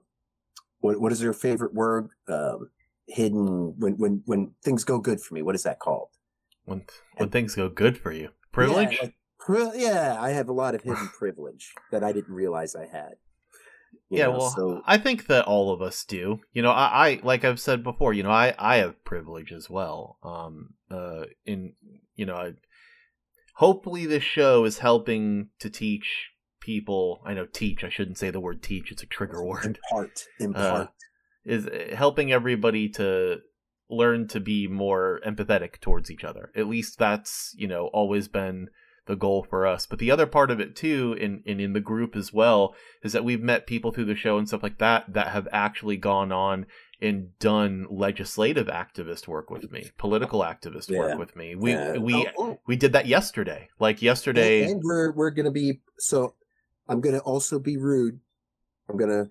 what 0.80 1.00
what 1.00 1.12
is 1.12 1.22
your 1.22 1.32
favorite 1.32 1.74
word? 1.74 2.10
Um, 2.28 2.70
hidden 3.06 3.74
when 3.78 3.94
when 3.96 4.22
when 4.26 4.54
things 4.62 4.84
go 4.84 4.98
good 4.98 5.20
for 5.20 5.34
me. 5.34 5.42
What 5.42 5.54
is 5.54 5.62
that 5.62 5.78
called? 5.78 6.08
when 6.68 6.84
when 7.16 7.30
things 7.30 7.54
go 7.54 7.68
good 7.68 7.98
for 7.98 8.12
you, 8.12 8.28
privilege. 8.52 8.92
Yeah, 8.92 9.02
like, 9.02 9.14
pri- 9.40 9.72
yeah, 9.74 10.16
I 10.20 10.30
have 10.30 10.48
a 10.48 10.52
lot 10.52 10.74
of 10.74 10.82
hidden 10.82 11.08
privilege 11.18 11.72
that 11.90 12.04
I 12.04 12.12
didn't 12.12 12.34
realize 12.34 12.76
I 12.76 12.86
had. 12.86 13.14
You 14.10 14.18
yeah, 14.18 14.26
know, 14.26 14.38
well, 14.38 14.50
so 14.50 14.82
I 14.86 14.98
think 14.98 15.26
that 15.26 15.46
all 15.46 15.72
of 15.72 15.82
us 15.82 16.04
do. 16.04 16.40
You 16.52 16.62
know, 16.62 16.70
I, 16.70 17.08
I 17.08 17.20
like 17.22 17.44
I've 17.44 17.60
said 17.60 17.82
before. 17.82 18.12
You 18.12 18.22
know, 18.22 18.30
I 18.30 18.54
I 18.58 18.76
have 18.76 19.02
privilege 19.04 19.50
as 19.52 19.68
well. 19.68 20.18
Um, 20.22 20.74
uh, 20.90 21.24
in 21.46 21.72
you 22.14 22.26
know, 22.26 22.36
I, 22.36 22.52
hopefully 23.54 24.06
this 24.06 24.22
show 24.22 24.64
is 24.64 24.78
helping 24.78 25.48
to 25.58 25.70
teach 25.70 26.30
people. 26.72 27.22
I 27.24 27.32
know 27.32 27.46
teach. 27.46 27.82
I 27.82 27.88
shouldn't 27.88 28.18
say 28.18 28.30
the 28.30 28.40
word 28.40 28.62
teach. 28.62 28.92
It's 28.92 29.02
a 29.02 29.06
trigger 29.06 29.42
word. 29.42 29.64
impart, 29.90 30.26
Uh, 30.38 30.44
impart. 30.44 30.88
is 31.44 31.66
uh, 31.66 31.94
helping 31.96 32.30
everybody 32.30 32.90
to 32.90 33.38
learn 33.88 34.28
to 34.28 34.38
be 34.38 34.68
more 34.68 35.18
empathetic 35.26 35.80
towards 35.80 36.10
each 36.10 36.24
other. 36.24 36.52
At 36.54 36.68
least 36.68 36.98
that's, 36.98 37.54
you 37.56 37.66
know, 37.66 37.86
always 37.94 38.28
been 38.28 38.68
the 39.06 39.16
goal 39.16 39.46
for 39.48 39.66
us. 39.66 39.86
But 39.86 39.98
the 39.98 40.10
other 40.10 40.26
part 40.26 40.50
of 40.50 40.60
it 40.60 40.76
too, 40.76 41.16
in, 41.18 41.42
in 41.46 41.58
in 41.58 41.72
the 41.72 41.80
group 41.80 42.14
as 42.14 42.34
well, 42.34 42.74
is 43.02 43.12
that 43.14 43.24
we've 43.24 43.42
met 43.42 43.66
people 43.66 43.90
through 43.90 44.04
the 44.04 44.14
show 44.14 44.36
and 44.36 44.46
stuff 44.46 44.62
like 44.62 44.76
that 44.78 45.10
that 45.14 45.28
have 45.28 45.48
actually 45.50 45.96
gone 45.96 46.30
on 46.32 46.66
and 47.00 47.30
done 47.38 47.86
legislative 47.88 48.66
activist 48.66 49.26
work 49.26 49.48
with 49.48 49.72
me, 49.72 49.90
political 49.96 50.40
activist 50.42 50.90
Yeah. 50.90 50.98
work 50.98 51.18
with 51.18 51.34
me. 51.34 51.54
We 51.54 51.70
Yeah. 51.72 51.96
we 51.96 52.14
Oh, 52.14 52.32
oh. 52.44 52.60
we 52.66 52.76
did 52.76 52.92
that 52.92 53.06
yesterday. 53.06 53.70
Like 53.80 54.02
yesterday. 54.02 54.64
and, 54.64 54.72
and 54.72 54.80
we're 54.84 55.12
we're 55.12 55.30
gonna 55.30 55.50
be 55.64 55.80
so. 55.98 56.34
I'm 56.88 57.00
gonna 57.00 57.18
also 57.18 57.58
be 57.58 57.76
rude. 57.76 58.20
I'm 58.88 58.96
gonna 58.96 59.30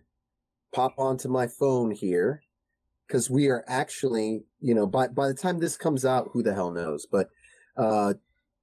pop 0.74 0.94
onto 0.98 1.28
my 1.30 1.48
phone 1.48 1.92
here 1.92 2.42
because 3.08 3.30
we 3.30 3.48
are 3.48 3.64
actually, 3.68 4.44
you 4.60 4.76
know, 4.76 4.86
by 4.86 5.08
by 5.08 5.28
the 5.28 5.34
time 5.34 5.60
this 5.60 5.78
comes 5.78 6.06
out, 6.06 6.30
who 6.34 6.44
the 6.44 6.54
hell 6.54 6.72
knows? 6.72 7.06
But 7.10 7.30
uh 7.76 8.16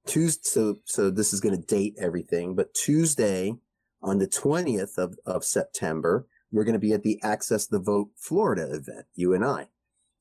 Tuesday, 0.05 0.41
so 0.43 0.75
so 0.85 1.09
this 1.09 1.33
is 1.33 1.41
gonna 1.41 1.57
date 1.57 1.95
everything. 1.99 2.55
But 2.55 2.73
Tuesday, 2.73 3.55
on 4.01 4.19
the 4.19 4.27
twentieth 4.27 4.97
of 4.97 5.17
of 5.25 5.43
September, 5.43 6.27
we're 6.51 6.63
gonna 6.63 6.79
be 6.79 6.93
at 6.93 7.03
the 7.03 7.19
Access 7.23 7.65
the 7.67 7.79
Vote 7.79 8.09
Florida 8.15 8.67
event. 8.73 9.07
You 9.15 9.33
and 9.33 9.43
I. 9.43 9.69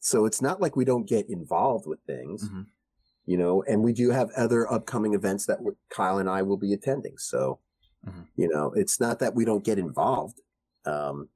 So 0.00 0.26
it's 0.26 0.42
not 0.42 0.60
like 0.60 0.74
we 0.76 0.84
don't 0.84 1.08
get 1.08 1.30
involved 1.30 1.86
with 1.86 2.00
things 2.06 2.48
Mhm. 2.48 2.66
you 3.26 3.38
know, 3.38 3.62
and 3.62 3.82
we 3.82 3.92
do 3.94 4.10
have 4.10 4.30
other 4.36 4.70
upcoming 4.70 5.14
events 5.14 5.46
that 5.46 5.60
Kyle 5.88 6.18
and 6.18 6.28
I 6.28 6.42
will 6.42 6.58
be 6.58 6.74
attending. 6.74 7.16
So, 7.16 7.60
Mhm. 8.04 8.26
you 8.36 8.48
know, 8.48 8.72
it's 8.74 9.00
not 9.00 9.18
that 9.20 9.34
we 9.34 9.44
don't 9.44 9.64
get 9.64 9.78
involved. 9.78 10.40
Um, 10.84 11.28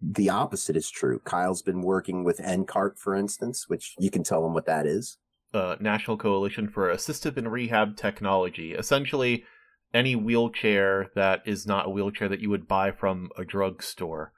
the 0.00 0.28
opposite 0.30 0.76
is 0.76 0.90
true. 0.90 1.18
Kyle's 1.20 1.62
been 1.62 1.80
working 1.80 2.24
with 2.24 2.38
NCART, 2.38 2.98
for 2.98 3.14
instance, 3.14 3.68
which 3.68 3.94
you 3.98 4.10
can 4.10 4.22
tell 4.22 4.44
him 4.46 4.52
what 4.54 4.66
that 4.66 4.86
is. 4.86 5.18
uh, 5.54 5.76
National 5.78 6.16
Coalition 6.16 6.68
for 6.68 6.88
Assistive 6.92 7.36
and 7.36 7.50
Rehab 7.52 7.96
Technology. 7.96 8.72
Essentially, 8.74 9.44
any 9.92 10.16
wheelchair 10.16 11.12
that 11.14 11.42
is 11.46 11.64
not 11.64 11.86
a 11.86 11.90
wheelchair 11.90 12.28
that 12.28 12.40
you 12.40 12.50
would 12.50 12.66
buy 12.66 12.90
from 12.90 13.30
a 13.38 13.44
drugstore. 13.44 14.32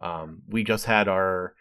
Um, 0.00 0.42
we 0.48 0.62
just 0.62 0.86
had 0.86 1.08
our. 1.08 1.54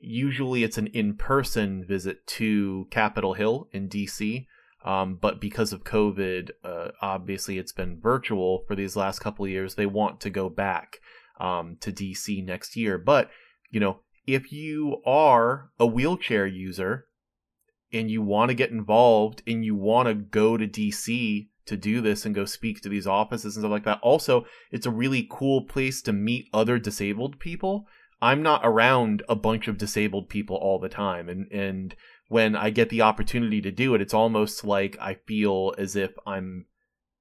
Usually, 0.00 0.64
it's 0.64 0.78
an 0.78 0.86
in-person 0.88 1.84
visit 1.86 2.26
to 2.28 2.86
Capitol 2.90 3.34
Hill 3.34 3.68
in 3.72 3.86
DC, 3.88 4.46
um, 4.84 5.16
but 5.20 5.40
because 5.40 5.72
of 5.72 5.84
COVID, 5.84 6.50
uh, 6.62 6.88
obviously 7.00 7.58
it's 7.58 7.72
been 7.72 8.00
virtual 8.00 8.64
for 8.66 8.74
these 8.74 8.96
last 8.96 9.20
couple 9.20 9.44
of 9.44 9.50
years. 9.50 9.74
They 9.74 9.86
want 9.86 10.20
to 10.20 10.30
go 10.30 10.48
back 10.48 10.98
um, 11.40 11.76
to 11.80 11.92
DC 11.92 12.44
next 12.44 12.76
year, 12.76 12.98
but 12.98 13.30
you 13.70 13.80
know, 13.80 14.00
if 14.26 14.52
you 14.52 15.02
are 15.04 15.70
a 15.78 15.86
wheelchair 15.86 16.46
user 16.46 17.06
and 17.92 18.10
you 18.10 18.22
want 18.22 18.50
to 18.50 18.54
get 18.54 18.70
involved 18.70 19.42
and 19.46 19.64
you 19.64 19.74
want 19.74 20.08
to 20.08 20.14
go 20.14 20.56
to 20.56 20.66
DC 20.66 21.48
to 21.66 21.76
do 21.76 22.00
this 22.00 22.26
and 22.26 22.34
go 22.34 22.44
speak 22.44 22.80
to 22.82 22.88
these 22.88 23.06
offices 23.06 23.56
and 23.56 23.62
stuff 23.62 23.70
like 23.70 23.84
that. 23.84 24.00
Also, 24.02 24.44
it's 24.70 24.86
a 24.86 24.90
really 24.90 25.26
cool 25.30 25.62
place 25.62 26.02
to 26.02 26.12
meet 26.12 26.48
other 26.52 26.78
disabled 26.78 27.38
people. 27.38 27.86
I'm 28.20 28.42
not 28.42 28.60
around 28.64 29.22
a 29.28 29.34
bunch 29.34 29.68
of 29.68 29.78
disabled 29.78 30.28
people 30.28 30.56
all 30.56 30.78
the 30.78 30.88
time 30.88 31.28
and 31.28 31.50
and 31.50 31.94
when 32.28 32.56
I 32.56 32.70
get 32.70 32.88
the 32.88 33.02
opportunity 33.02 33.60
to 33.62 33.70
do 33.70 33.94
it, 33.94 34.00
it's 34.00 34.14
almost 34.14 34.64
like 34.64 34.96
I 35.00 35.14
feel 35.26 35.74
as 35.78 35.96
if 35.96 36.12
I'm 36.26 36.66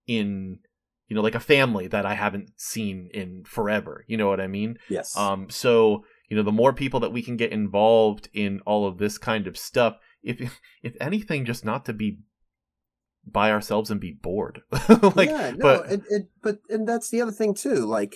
in 0.08 0.60
you 1.08 1.16
know 1.16 1.22
like 1.22 1.36
a 1.36 1.40
family 1.40 1.88
that 1.88 2.06
I 2.06 2.14
haven't 2.14 2.52
seen 2.58 3.10
in 3.14 3.44
forever. 3.46 4.06
You 4.08 4.18
know 4.18 4.28
what 4.28 4.42
I 4.42 4.48
mean? 4.48 4.78
Yes. 4.90 5.16
Um, 5.18 5.50
so 5.50 6.04
you 6.34 6.38
know, 6.38 6.44
the 6.44 6.52
more 6.52 6.74
people 6.74 7.00
that 7.02 7.14
we 7.14 7.22
can 7.22 7.38
get 7.38 7.52
involved 7.52 8.28
in 8.34 8.60
all 8.66 8.88
of 8.88 8.98
this 8.98 9.20
kind 9.20 9.46
of 9.46 9.56
stuff, 9.56 9.98
if 10.24 10.60
if 10.84 10.96
anything, 11.00 11.46
just 11.46 11.64
not 11.64 11.86
to 11.86 11.94
be 11.94 12.20
by 13.24 13.52
ourselves 13.52 13.92
and 13.92 14.02
be 14.02 14.12
bored. 14.12 14.62
like, 15.16 15.30
yeah, 15.30 15.52
no, 15.52 15.58
but 15.58 15.90
and, 15.90 16.04
and, 16.10 16.28
but, 16.42 16.58
and 16.70 16.88
that's 16.88 17.10
the 17.10 17.22
other 17.22 17.32
thing 17.32 17.54
too. 17.54 17.86
Like, 17.86 18.16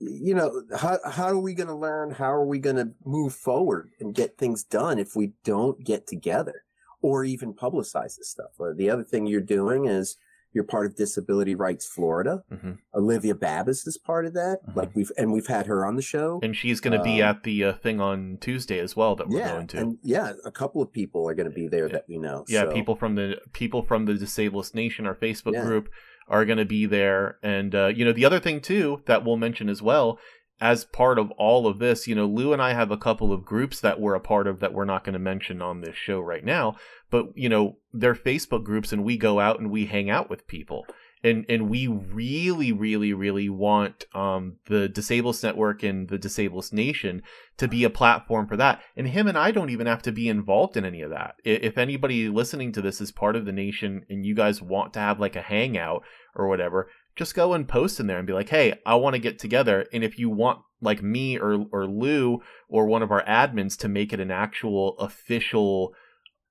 you 0.00 0.34
know, 0.34 0.62
how, 0.76 0.98
how 1.04 1.26
are 1.26 1.38
we 1.38 1.54
going 1.54 1.68
to 1.68 1.74
learn? 1.74 2.12
How 2.12 2.32
are 2.32 2.44
we 2.46 2.58
going 2.58 2.76
to 2.76 2.90
move 3.04 3.34
forward 3.34 3.90
and 4.00 4.14
get 4.14 4.38
things 4.38 4.64
done 4.64 4.98
if 4.98 5.14
we 5.14 5.32
don't 5.44 5.84
get 5.84 6.06
together 6.06 6.64
or 7.02 7.24
even 7.24 7.52
publicize 7.54 8.16
this 8.16 8.30
stuff? 8.30 8.52
Uh, 8.58 8.72
the 8.74 8.88
other 8.90 9.04
thing 9.04 9.26
you're 9.26 9.40
doing 9.42 9.84
is 9.86 10.16
you're 10.52 10.64
part 10.64 10.86
of 10.86 10.96
Disability 10.96 11.54
Rights 11.54 11.86
Florida. 11.86 12.42
Mhm. 12.50 12.78
Olivia 12.94 13.34
Babis 13.36 13.86
is 13.86 13.96
part 13.98 14.26
of 14.26 14.32
that. 14.34 14.58
Mhm. 14.66 14.74
Like 14.74 14.96
we've, 14.96 15.12
and 15.16 15.32
we've 15.32 15.46
had 15.46 15.66
her 15.66 15.86
on 15.86 15.94
the 15.96 16.02
show. 16.02 16.40
and 16.42 16.56
she's 16.56 16.80
going 16.80 16.96
to 16.98 17.04
be 17.04 17.22
um, 17.22 17.28
at 17.36 17.42
the 17.44 17.62
uh, 17.64 17.72
thing 17.74 18.00
on 18.00 18.38
Tuesday 18.40 18.80
as 18.80 18.96
well 18.96 19.14
that 19.16 19.28
we're 19.28 19.38
yeah. 19.38 19.52
going 19.52 19.66
to. 19.68 19.76
And 19.78 19.98
yeah, 20.02 20.32
a 20.44 20.50
couple 20.50 20.82
of 20.82 20.90
people 20.92 21.28
are 21.28 21.34
going 21.34 21.48
to 21.48 21.54
be 21.54 21.68
there 21.68 21.86
Yeah. 21.86 21.92
that 21.92 22.04
we 22.08 22.18
know. 22.18 22.44
yeah, 22.48 22.62
So, 22.62 22.72
people 22.72 22.96
from 22.96 23.14
the 23.16 23.36
people 23.52 23.82
from 23.82 24.06
the 24.06 24.14
Disableist 24.14 24.74
Nation, 24.74 25.06
our 25.06 25.14
Facebook 25.14 25.52
Yeah. 25.52 25.64
group, 25.64 25.88
are 26.30 26.46
going 26.46 26.58
to 26.58 26.64
be 26.64 26.86
there. 26.86 27.36
And 27.42 27.74
uh, 27.74 27.88
you 27.88 28.04
know, 28.04 28.12
the 28.12 28.24
other 28.24 28.40
thing 28.40 28.60
too 28.60 29.02
that 29.06 29.24
we'll 29.24 29.36
mention 29.36 29.68
as 29.68 29.82
well, 29.82 30.18
as 30.60 30.84
part 30.84 31.18
of 31.18 31.30
all 31.32 31.66
of 31.66 31.78
this, 31.78 32.06
you 32.06 32.14
know, 32.14 32.26
Lou 32.26 32.52
and 32.52 32.62
I 32.62 32.72
have 32.72 32.90
a 32.90 32.96
couple 32.96 33.32
of 33.32 33.44
groups 33.44 33.80
that 33.80 34.00
we're 34.00 34.14
a 34.14 34.20
part 34.20 34.46
of 34.46 34.60
that 34.60 34.72
we're 34.72 34.84
not 34.84 35.04
going 35.04 35.14
to 35.14 35.18
mention 35.18 35.60
on 35.60 35.80
this 35.80 35.96
show 35.96 36.20
right 36.20 36.44
now. 36.44 36.76
But 37.10 37.36
you 37.36 37.48
know, 37.48 37.76
they're 37.92 38.14
Facebook 38.14 38.64
groups, 38.64 38.92
and 38.92 39.04
we 39.04 39.16
go 39.16 39.40
out 39.40 39.58
and 39.58 39.70
we 39.70 39.86
hang 39.86 40.08
out 40.08 40.30
with 40.30 40.46
people. 40.46 40.86
And, 41.22 41.44
and 41.50 41.68
we 41.68 41.86
really, 41.86 42.72
really, 42.72 43.12
really 43.12 43.50
want 43.50 44.06
um, 44.14 44.56
the 44.66 44.88
Disableist 44.88 45.42
Network 45.42 45.82
and 45.82 46.08
the 46.08 46.16
Disableist 46.16 46.72
Nation 46.72 47.22
to 47.58 47.68
be 47.68 47.84
a 47.84 47.90
platform 47.90 48.46
for 48.46 48.56
that. 48.56 48.80
And 48.96 49.06
him 49.06 49.26
and 49.28 49.36
I 49.36 49.50
don't 49.50 49.68
even 49.68 49.86
have 49.86 50.00
to 50.02 50.12
be 50.12 50.30
involved 50.30 50.78
in 50.78 50.86
any 50.86 51.02
of 51.02 51.10
that. 51.10 51.34
If 51.44 51.76
anybody 51.76 52.30
listening 52.30 52.72
to 52.72 52.80
this 52.80 53.02
is 53.02 53.12
part 53.12 53.36
of 53.36 53.44
the 53.44 53.52
nation 53.52 54.06
and 54.08 54.24
you 54.24 54.34
guys 54.34 54.62
want 54.62 54.94
to 54.94 55.00
have 55.00 55.20
like 55.20 55.36
a 55.36 55.42
hangout 55.42 56.04
or 56.34 56.48
whatever, 56.48 56.88
just 57.16 57.34
go 57.34 57.52
and 57.52 57.68
post 57.68 58.00
in 58.00 58.06
there 58.06 58.18
and 58.18 58.26
be 58.26 58.32
like, 58.32 58.48
"Hey, 58.48 58.74
I 58.86 58.94
want 58.94 59.14
to 59.14 59.20
get 59.20 59.38
together." 59.38 59.86
And 59.92 60.04
if 60.04 60.18
you 60.18 60.30
want 60.30 60.60
like 60.80 61.02
me 61.02 61.38
or 61.38 61.66
or 61.72 61.86
Lou 61.86 62.40
or 62.68 62.86
one 62.86 63.02
of 63.02 63.10
our 63.10 63.24
admins 63.24 63.76
to 63.78 63.88
make 63.88 64.12
it 64.12 64.20
an 64.20 64.30
actual 64.30 64.96
official 64.98 65.94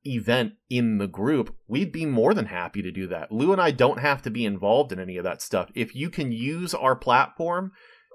event 0.05 0.53
in 0.69 0.97
the 0.97 1.07
group, 1.07 1.55
we'd 1.67 1.91
be 1.91 2.05
more 2.05 2.33
than 2.33 2.45
happy 2.45 2.81
to 2.81 2.91
do 2.91 3.07
that. 3.07 3.31
Lou 3.31 3.51
and 3.51 3.61
I 3.61 3.71
don't 3.71 3.99
have 3.99 4.21
to 4.23 4.29
be 4.29 4.45
involved 4.45 4.91
in 4.91 4.99
any 4.99 5.17
of 5.17 5.23
that 5.23 5.41
stuff. 5.41 5.71
If 5.75 5.95
you 5.95 6.09
can 6.09 6.31
use 6.31 6.73
our 6.73 6.95
platform 6.95 7.71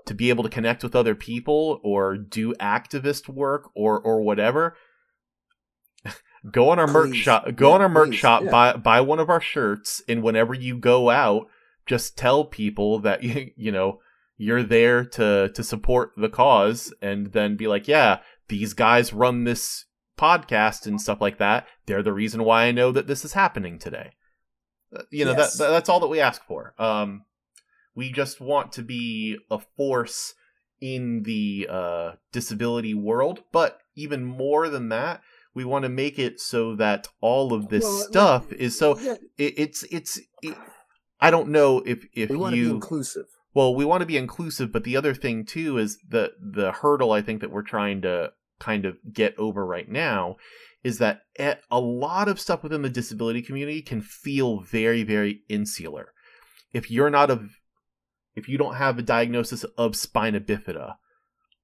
to 0.06 0.14
be 0.14 0.28
able 0.28 0.44
to 0.44 0.50
connect 0.50 0.82
with 0.82 0.94
other 0.94 1.14
people 1.14 1.80
or 1.82 2.16
do 2.16 2.54
activist 2.54 3.28
work 3.28 3.70
or 3.74 4.00
or 4.00 4.22
whatever 4.22 4.76
go 6.50 6.68
on 6.70 6.78
our 6.78 6.86
merch 6.86 7.16
shop 7.16 7.46
go 7.56 7.68
Yeah, 7.68 7.74
on 7.74 7.82
our 7.82 7.88
merch 7.88 8.10
please. 8.10 8.18
shop 8.18 8.42
Yeah. 8.44 8.50
buy 8.50 8.72
buy 8.76 9.00
one 9.00 9.18
of 9.20 9.30
our 9.30 9.40
shirts 9.40 10.02
and 10.08 10.22
whenever 10.22 10.52
you 10.54 10.76
go 10.78 11.10
out 11.10 11.46
just 11.86 12.16
tell 12.18 12.44
people 12.44 12.98
that 13.00 13.22
you, 13.22 13.50
you 13.56 13.72
know 13.72 14.00
you're 14.36 14.62
there 14.62 15.04
to 15.04 15.50
to 15.54 15.62
support 15.62 16.10
the 16.16 16.28
cause 16.28 16.92
and 17.00 17.32
then 17.32 17.56
be 17.56 17.66
like 17.66 17.86
yeah 17.88 18.18
these 18.48 18.74
guys 18.74 19.12
run 19.12 19.44
this 19.44 19.86
podcast 20.18 20.86
and 20.86 21.00
stuff 21.00 21.20
like 21.20 21.38
that 21.38 21.66
they're 21.86 22.02
the 22.02 22.12
reason 22.12 22.44
why 22.44 22.64
i 22.64 22.70
know 22.72 22.92
that 22.92 23.06
this 23.06 23.24
is 23.24 23.32
happening 23.32 23.78
today 23.78 24.10
Uh, 24.94 25.02
you 25.10 25.24
know 25.24 25.32
Yes. 25.36 25.56
that, 25.56 25.64
that 25.64 25.70
that's 25.70 25.88
all 25.88 26.00
that 26.00 26.08
we 26.08 26.20
ask 26.20 26.44
for 26.44 26.74
um 26.78 27.24
we 27.96 28.10
just 28.12 28.40
want 28.40 28.72
to 28.72 28.82
be 28.82 29.38
a 29.50 29.58
force 29.76 30.34
in 30.80 31.22
the 31.22 31.66
uh 31.70 32.12
disability 32.32 32.92
world 32.94 33.42
but 33.52 33.78
even 33.96 34.24
more 34.24 34.68
than 34.68 34.88
that 34.90 35.20
we 35.54 35.64
want 35.64 35.84
to 35.84 35.88
make 35.88 36.18
it 36.18 36.40
so 36.40 36.74
that 36.76 37.08
all 37.20 37.52
of 37.52 37.68
this 37.68 37.84
Well, 37.84 37.98
stuff 37.98 38.52
is 38.52 38.78
so 38.78 38.98
Yeah, 38.98 39.14
it, 39.38 39.54
it's 39.56 39.82
it's 39.84 40.20
it, 40.42 40.56
i 41.20 41.30
don't 41.30 41.48
know 41.48 41.78
if 41.86 42.04
if 42.12 42.30
we 42.30 42.36
want 42.36 42.52
to 42.54 42.56
be 42.60 42.66
you 42.66 42.74
inclusive. 42.74 43.26
well 43.54 43.74
we 43.74 43.84
want 43.84 44.00
to 44.00 44.06
be 44.06 44.16
inclusive 44.16 44.72
but 44.72 44.84
the 44.84 44.96
other 44.96 45.14
thing 45.14 45.44
too 45.44 45.78
is 45.78 45.98
the 46.08 46.32
the 46.40 46.72
hurdle 46.72 47.12
i 47.12 47.22
think 47.22 47.40
that 47.40 47.50
we're 47.50 47.62
trying 47.62 48.02
to 48.02 48.30
kind 48.60 48.84
of 48.84 48.96
get 49.12 49.36
over 49.38 49.64
right 49.66 49.88
now 49.88 50.36
is 50.82 50.98
that 50.98 51.20
a 51.38 51.56
a 51.70 51.80
lot 51.80 52.28
of 52.28 52.40
stuff 52.40 52.62
within 52.62 52.82
the 52.82 52.90
disability 52.90 53.42
community 53.42 53.82
can 53.82 54.00
feel 54.00 54.60
very 54.60 55.02
very 55.02 55.42
insular 55.48 56.12
if 56.72 56.90
you're 56.90 57.10
not 57.10 57.30
a 57.30 57.46
if 58.34 58.48
you 58.48 58.58
don't 58.58 58.74
have 58.74 58.98
a 58.98 59.02
diagnosis 59.02 59.64
of 59.78 59.94
spina 59.96 60.40
bifida 60.40 60.96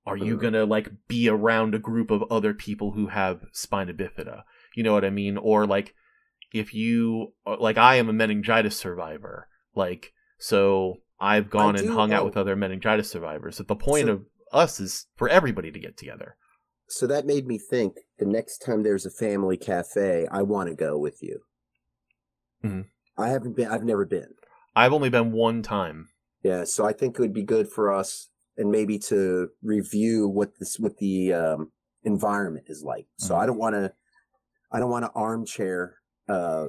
are 0.07 0.17
you 0.17 0.37
Mhm. 0.37 0.41
gonna 0.43 0.65
like 0.65 0.91
be 1.09 1.29
around 1.29 1.75
a 1.75 1.79
group 1.79 2.11
of 2.11 2.23
other 2.31 2.55
people 2.55 2.93
who 2.93 3.09
have 3.09 3.45
spina 3.53 3.93
bifida 3.93 4.43
you 4.75 4.83
know 4.83 4.93
what 4.93 5.05
i 5.05 5.11
mean 5.11 5.37
or 5.37 5.67
like 5.67 5.95
if 6.53 6.73
you 6.75 7.33
like 7.59 7.77
i 7.79 7.97
am 7.97 8.09
a 8.09 8.13
meningitis 8.13 8.77
survivor 8.77 9.49
like 9.75 10.13
so 10.39 10.97
i've 11.21 11.51
gone 11.51 11.77
and 11.77 11.87
do- 11.89 11.95
hung 11.95 12.13
out 12.13 12.23
oh. 12.23 12.25
with 12.27 12.37
other 12.37 12.57
meningitis 12.57 13.11
survivors 13.11 13.59
but 13.59 13.69
the 13.69 13.77
point 13.77 14.07
So- 14.07 14.13
of 14.13 14.27
us 14.53 14.81
is 14.81 15.07
for 15.17 15.29
everybody 15.29 15.71
to 15.71 15.79
get 15.79 15.97
together 15.97 16.37
So 16.89 17.07
that 17.07 17.25
made 17.25 17.47
me 17.47 17.57
think 17.59 17.95
the 18.19 18.27
next 18.27 18.59
time 18.59 18.83
there's 18.83 19.07
a 19.07 19.11
family 19.11 19.57
cafe, 19.57 20.27
I 20.29 20.43
want 20.43 20.69
to 20.71 20.75
go 20.75 20.99
with 20.99 21.23
you. 21.23 21.43
Mhm. 22.65 22.87
I 23.17 23.29
haven't 23.29 23.55
been. 23.55 23.69
I've 23.69 23.85
never 23.85 24.05
been. 24.05 24.35
i've 24.75 24.93
only 24.93 25.09
been 25.09 25.31
one 25.31 25.63
time 25.63 26.09
Yeah, 26.43 26.65
so 26.65 26.85
I 26.85 26.93
think 26.93 27.15
it 27.17 27.21
would 27.23 27.33
be 27.33 27.45
good 27.45 27.69
for 27.71 27.93
us 27.93 28.31
and 28.57 28.71
maybe 28.71 28.99
to 28.99 29.49
review 29.63 30.29
what 30.29 30.59
this 30.59 30.79
what 30.79 30.99
the 30.99 31.33
um, 31.33 31.73
environment 32.05 32.67
is 32.69 32.83
like. 32.83 33.07
So 33.19 33.35
Mhm. 33.35 33.39
I 33.39 33.47
don't 33.47 33.59
want 33.59 33.75
to 33.75 33.93
I 34.73 34.79
don't 34.79 34.91
want 34.91 35.05
to 35.05 35.11
armchair 35.15 35.97
uh, 36.29 36.69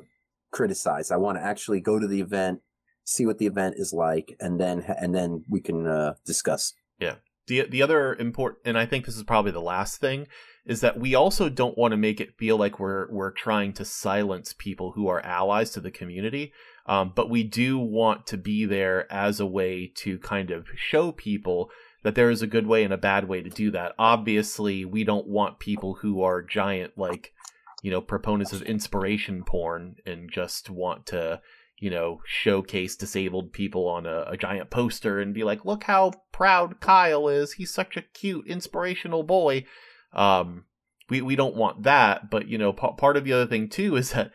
criticize. 0.51 1.11
I 1.11 1.17
want 1.17 1.37
to 1.37 1.43
actually 1.43 1.81
go 1.81 1.99
to 1.99 2.07
the 2.07 2.19
event, 2.19 2.61
see 3.03 3.25
what 3.25 3.37
the 3.37 3.45
event 3.45 3.75
is 3.77 3.93
like, 3.93 4.35
and 4.39 4.59
then 4.59 4.81
and 4.81 5.13
then 5.13 5.43
we 5.49 5.61
can 5.61 5.85
uh, 5.87 6.15
discuss. 6.25 6.73
Yeah. 6.99 7.15
The 7.47 7.67
the 7.67 7.81
other 7.81 8.15
important 8.15 8.61
and 8.65 8.77
I 8.77 8.85
think 8.85 9.05
this 9.05 9.15
is 9.17 9.23
probably 9.23 9.51
the 9.51 9.61
last 9.61 9.99
thing 9.99 10.27
is 10.65 10.81
that 10.81 10.99
we 10.99 11.15
also 11.15 11.49
don't 11.49 11.77
want 11.77 11.91
to 11.91 11.97
make 11.97 12.21
it 12.21 12.37
feel 12.37 12.57
like 12.57 12.79
we're 12.79 13.09
we're 13.11 13.31
trying 13.31 13.73
to 13.73 13.85
silence 13.85 14.53
people 14.57 14.91
who 14.91 15.07
are 15.07 15.25
allies 15.25 15.71
to 15.71 15.79
the 15.79 15.91
community 15.91 16.53
um, 16.85 17.11
but 17.15 17.29
we 17.29 17.43
do 17.43 17.77
want 17.77 18.25
to 18.27 18.37
be 18.37 18.65
there 18.65 19.11
as 19.11 19.39
a 19.39 19.45
way 19.45 19.91
to 19.95 20.17
kind 20.19 20.51
of 20.51 20.67
show 20.75 21.11
people 21.11 21.69
that 22.03 22.15
there 22.15 22.31
is 22.31 22.41
a 22.41 22.47
good 22.47 22.65
way 22.65 22.83
and 22.83 22.93
a 22.93 22.97
bad 22.97 23.27
way 23.27 23.41
to 23.41 23.49
do 23.49 23.71
that 23.71 23.93
obviously 23.97 24.85
we 24.85 25.03
don't 25.03 25.27
want 25.27 25.59
people 25.59 25.95
who 25.95 26.21
are 26.21 26.41
giant 26.41 26.97
like 26.97 27.33
you 27.81 27.91
know 27.91 28.01
proponents 28.01 28.53
of 28.53 28.61
inspiration 28.63 29.43
porn 29.43 29.95
and 30.05 30.31
just 30.31 30.69
want 30.69 31.05
to 31.05 31.41
you 31.81 31.89
know, 31.89 32.21
showcase 32.25 32.95
disabled 32.95 33.51
people 33.51 33.87
on 33.87 34.05
a, 34.05 34.23
a 34.27 34.37
giant 34.37 34.69
poster 34.69 35.19
and 35.19 35.33
be 35.33 35.43
like, 35.43 35.65
look 35.65 35.85
how 35.85 36.13
proud 36.31 36.79
Kyle 36.79 37.27
is. 37.27 37.53
He's 37.53 37.73
such 37.73 37.97
a 37.97 38.03
cute, 38.03 38.45
inspirational 38.45 39.23
boy. 39.23 39.65
Um, 40.13 40.65
we, 41.09 41.21
we 41.21 41.35
don't 41.35 41.55
want 41.55 41.83
that. 41.83 42.29
But, 42.29 42.47
you 42.47 42.57
know, 42.57 42.73
p- 42.73 42.87
part 42.97 43.17
of 43.17 43.23
the 43.23 43.33
other 43.33 43.47
thing, 43.47 43.69
too, 43.69 43.95
is 43.95 44.11
that 44.11 44.31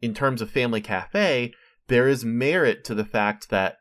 in 0.00 0.14
terms 0.14 0.40
of 0.40 0.50
Family 0.50 0.80
Cafe, 0.80 1.52
there 1.88 2.08
is 2.08 2.24
merit 2.24 2.84
to 2.84 2.94
the 2.94 3.04
fact 3.04 3.50
that 3.50 3.76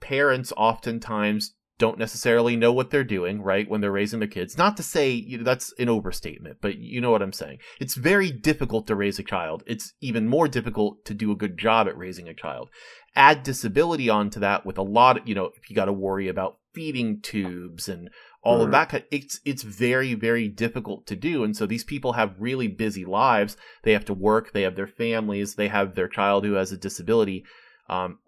parents 0.00 0.52
oftentimes 0.56 1.54
don't 1.78 1.98
necessarily 1.98 2.54
know 2.54 2.72
what 2.72 2.90
they're 2.90 3.02
doing, 3.02 3.42
right, 3.42 3.68
when 3.68 3.80
they're 3.80 3.90
raising 3.90 4.20
their 4.20 4.28
kids. 4.28 4.56
Not 4.56 4.76
to 4.76 4.84
say 4.84 5.10
you 5.10 5.38
know, 5.38 5.44
that's 5.44 5.72
an 5.80 5.88
overstatement, 5.88 6.58
but 6.60 6.78
you 6.78 7.00
know 7.00 7.10
what 7.10 7.22
I'm 7.22 7.32
saying. 7.32 7.58
It's 7.80 7.94
very 7.94 8.30
difficult 8.30 8.86
to 8.86 8.94
raise 8.94 9.18
a 9.18 9.24
child. 9.24 9.64
It's 9.66 9.92
even 10.00 10.28
more 10.28 10.46
difficult 10.46 11.04
to 11.06 11.14
do 11.14 11.32
a 11.32 11.36
good 11.36 11.58
job 11.58 11.88
at 11.88 11.96
raising 11.96 12.28
a 12.28 12.34
child. 12.34 12.68
Add 13.16 13.42
disability 13.42 14.08
onto 14.08 14.38
that 14.40 14.64
with 14.64 14.78
a 14.78 14.82
lot 14.82 15.18
of, 15.18 15.28
you 15.28 15.34
know, 15.34 15.50
if 15.56 15.68
you 15.68 15.74
got 15.74 15.86
to 15.86 15.92
worry 15.92 16.28
about 16.28 16.58
feeding 16.72 17.20
tubes 17.20 17.88
and 17.88 18.10
all 18.42 18.60
of 18.60 18.68
Mhm. 18.68 18.72
that, 18.72 18.88
kind- 18.88 19.04
it's 19.10 19.40
it's 19.44 19.62
very 19.62 20.14
very 20.14 20.48
difficult 20.48 21.06
to 21.06 21.16
do. 21.16 21.44
And 21.44 21.56
so 21.56 21.64
these 21.66 21.84
people 21.84 22.14
have 22.14 22.34
really 22.38 22.68
busy 22.68 23.04
lives. 23.04 23.56
They 23.84 23.92
have 23.92 24.04
to 24.06 24.14
work. 24.14 24.52
They 24.52 24.62
have 24.62 24.74
their 24.76 24.86
families. 24.88 25.54
They 25.54 25.68
have 25.68 25.94
their 25.94 26.08
child 26.08 26.44
who 26.44 26.54
has 26.54 26.72
a 26.72 26.76
disability. 26.76 27.44
Um, 27.88 28.18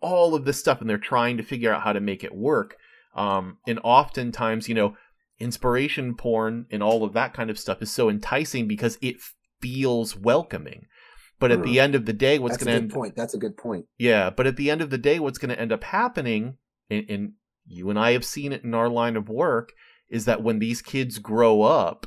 all 0.00 0.34
of 0.34 0.44
this 0.44 0.58
stuff, 0.58 0.80
and 0.80 0.88
they're 0.88 0.98
trying 0.98 1.36
to 1.36 1.42
figure 1.42 1.72
out 1.72 1.82
how 1.82 1.92
to 1.92 2.00
make 2.00 2.22
it 2.24 2.34
work. 2.34 2.76
Um, 3.14 3.58
and 3.66 3.78
oftentimes, 3.82 4.68
you 4.68 4.74
know, 4.74 4.96
inspiration 5.38 6.14
porn 6.14 6.66
and 6.70 6.82
all 6.82 7.04
of 7.04 7.12
that 7.12 7.34
kind 7.34 7.50
of 7.50 7.58
stuff 7.58 7.82
is 7.82 7.90
so 7.90 8.08
enticing 8.08 8.66
because 8.66 8.98
it 9.00 9.16
feels 9.60 10.16
welcoming. 10.16 10.86
But 11.38 11.50
at 11.52 11.62
the 11.62 11.78
end 11.78 11.94
of 11.94 12.06
the 12.06 12.14
day, 12.14 12.38
what's 12.38 12.56
going 12.56 12.68
to 12.68 12.82
end? 12.82 12.90
point. 12.92 13.14
That's 13.14 13.34
a 13.34 13.38
good 13.38 13.58
point. 13.58 13.84
Yeah, 13.98 14.30
but 14.30 14.46
at 14.46 14.56
the 14.56 14.70
end 14.70 14.80
of 14.80 14.88
the 14.88 14.96
day, 14.96 15.18
what's 15.18 15.36
going 15.36 15.50
to 15.54 15.60
end 15.60 15.70
up 15.70 15.84
happening, 15.84 16.56
in, 16.88 17.04
and 17.10 17.32
you 17.66 17.90
and 17.90 17.98
I 17.98 18.12
have 18.12 18.24
seen 18.24 18.52
it 18.52 18.64
in 18.64 18.74
our 18.74 18.88
line 18.88 19.16
of 19.16 19.28
work, 19.28 19.72
is 20.08 20.24
that 20.24 20.42
when 20.42 20.58
these 20.58 20.82
kids 20.82 21.18
grow 21.18 21.62
up, 21.62 22.06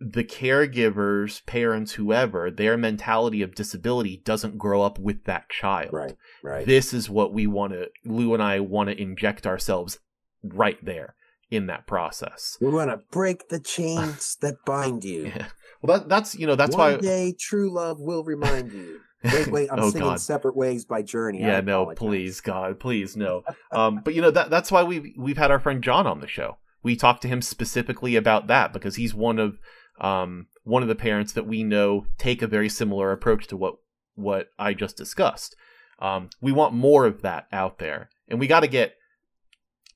the 0.00 0.24
caregivers, 0.24 1.44
parents, 1.46 1.92
whoever, 1.92 2.50
their 2.50 2.76
mentality 2.76 3.42
of 3.42 3.54
disability 3.54 4.22
doesn't 4.24 4.58
grow 4.58 4.82
up 4.82 4.98
with 4.98 5.24
that 5.24 5.48
child. 5.50 5.92
Right. 5.92 6.16
Right. 6.42 6.66
This 6.66 6.92
is 6.94 7.10
what 7.10 7.32
we 7.34 7.46
want 7.46 7.72
to, 7.74 7.88
Lou 8.04 8.32
and 8.34 8.42
I 8.42 8.60
want 8.60 8.88
to 8.90 9.00
inject 9.00 9.46
ourselves 9.46 9.98
right 10.42 10.82
there 10.82 11.14
in 11.50 11.66
that 11.66 11.86
process. 11.86 12.56
we 12.60 12.68
want 12.68 12.90
to 12.90 13.00
break 13.10 13.48
the 13.48 13.60
chains 13.64 14.36
that 14.40 14.56
bind 14.64 15.04
you. 15.04 15.26
Yeah. 15.26 15.46
Well, 15.82 15.98
that, 15.98 16.08
that's, 16.08 16.34
you 16.34 16.46
know, 16.46 16.56
that's 16.56 16.76
One 16.76 16.94
why. 16.94 17.00
day 17.00 17.34
true 17.38 17.70
love 17.70 18.00
will 18.00 18.24
remind 18.24 18.72
you. 18.72 19.00
Wait, 19.24 19.48
wait, 19.48 19.72
I'm 19.72 19.78
oh, 19.82 19.90
singing 19.90 20.08
God. 20.08 20.20
Separate 20.20 20.56
Ways 20.56 20.84
by 20.84 21.02
Journey. 21.02 21.40
Yeah 21.40 21.60
no 21.60 21.86
please 21.96 22.40
god 22.40 22.78
please 22.78 23.16
no 23.16 23.42
um 23.72 24.00
but 24.04 24.14
you 24.14 24.22
know 24.22 24.30
that 24.30 24.50
that's 24.50 24.70
why 24.70 24.82
we've 24.82 25.12
we've 25.16 25.38
had 25.38 25.50
our 25.50 25.58
friend 25.58 25.82
john 25.82 26.06
on 26.06 26.20
the 26.20 26.28
show 26.28 26.58
we 26.82 26.96
talked 26.96 27.22
to 27.22 27.28
him 27.28 27.42
specifically 27.42 28.16
about 28.16 28.46
that 28.46 28.72
because 28.72 28.96
he's 28.96 29.14
one 29.14 29.38
of 29.38 29.58
um 30.00 30.46
one 30.64 30.82
of 30.82 30.88
the 30.88 30.94
parents 30.94 31.32
that 31.32 31.46
we 31.46 31.62
know 31.62 32.06
take 32.18 32.42
a 32.42 32.46
very 32.46 32.68
similar 32.68 33.12
approach 33.12 33.46
to 33.46 33.56
what 33.56 33.76
what 34.14 34.48
i 34.58 34.74
just 34.74 34.96
discussed 34.96 35.56
um 35.98 36.28
we 36.40 36.52
want 36.52 36.74
more 36.74 37.06
of 37.06 37.22
that 37.22 37.46
out 37.52 37.78
there 37.78 38.10
and 38.28 38.38
we 38.38 38.46
got 38.46 38.60
to 38.60 38.68
get 38.68 38.94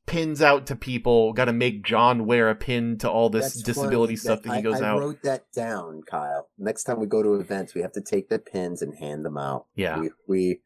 pins 0.08 0.42
out 0.42 0.66
to 0.66 0.76
people 0.76 1.32
got 1.32 1.44
to 1.46 1.52
make 1.52 1.82
john 1.84 2.26
wear 2.26 2.48
a 2.50 2.54
pin 2.54 2.98
to 2.98 3.10
all 3.10 3.30
this 3.30 3.44
That's 3.54 3.62
disability 3.62 4.16
funny. 4.16 4.36
stuff 4.36 4.42
that, 4.42 4.52
he 4.52 4.58
I- 4.58 4.62
goes 4.62 4.80
I 4.80 4.88
out 4.88 5.00
wrote 5.00 5.22
that 5.22 5.44
down, 5.54 6.02
Kyle. 6.08 6.48
Next 6.58 6.84
time 6.84 6.98
we 7.00 7.06
go 7.06 7.22
to 7.22 7.34
events, 7.34 7.74
we 7.74 7.82
have 7.82 7.92
to 7.92 8.00
take 8.00 8.28
the 8.28 8.38
pins 8.38 8.82
and 8.82 8.94
hand 8.98 9.24
them 9.24 9.36
out. 9.38 9.66
yeah 9.74 9.98
We 9.98 10.10
we 10.26 10.60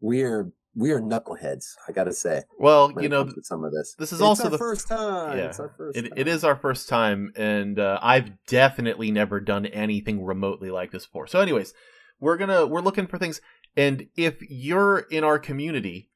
we 0.00 0.22
are 0.22 0.52
we 0.74 0.92
are 0.92 1.00
knuckleheads. 1.00 1.64
I 1.88 1.92
gotta 1.92 2.12
say. 2.12 2.42
well 2.58 2.92
you 3.00 3.08
know 3.08 3.28
some 3.42 3.64
of 3.64 3.72
this. 3.72 3.94
this 3.98 4.12
is 4.12 4.20
It's 4.20 4.26
also 4.26 4.48
the 4.48 4.58
first 4.58 4.86
time. 4.86 5.36
Yeah. 5.36 5.46
It's 5.46 5.58
our 5.58 5.74
first. 5.76 5.96
It, 5.98 6.12
it 6.16 6.28
is 6.28 6.44
our 6.44 6.54
first 6.56 6.88
time, 6.88 7.32
and 7.36 7.80
uh, 7.80 7.98
I've 8.00 8.30
definitely 8.46 9.10
never 9.10 9.40
done 9.40 9.66
anything 9.66 10.24
remotely 10.24 10.70
like 10.70 10.92
this 10.92 11.04
before. 11.06 11.26
So, 11.26 11.40
anyways, 11.40 11.74
we're 12.20 12.36
gonna 12.36 12.64
we're 12.66 12.80
looking 12.82 13.08
for 13.08 13.18
things, 13.18 13.40
and 13.76 14.06
if 14.16 14.36
you're 14.48 14.98
in 15.10 15.24
our 15.24 15.38
community, 15.40 16.10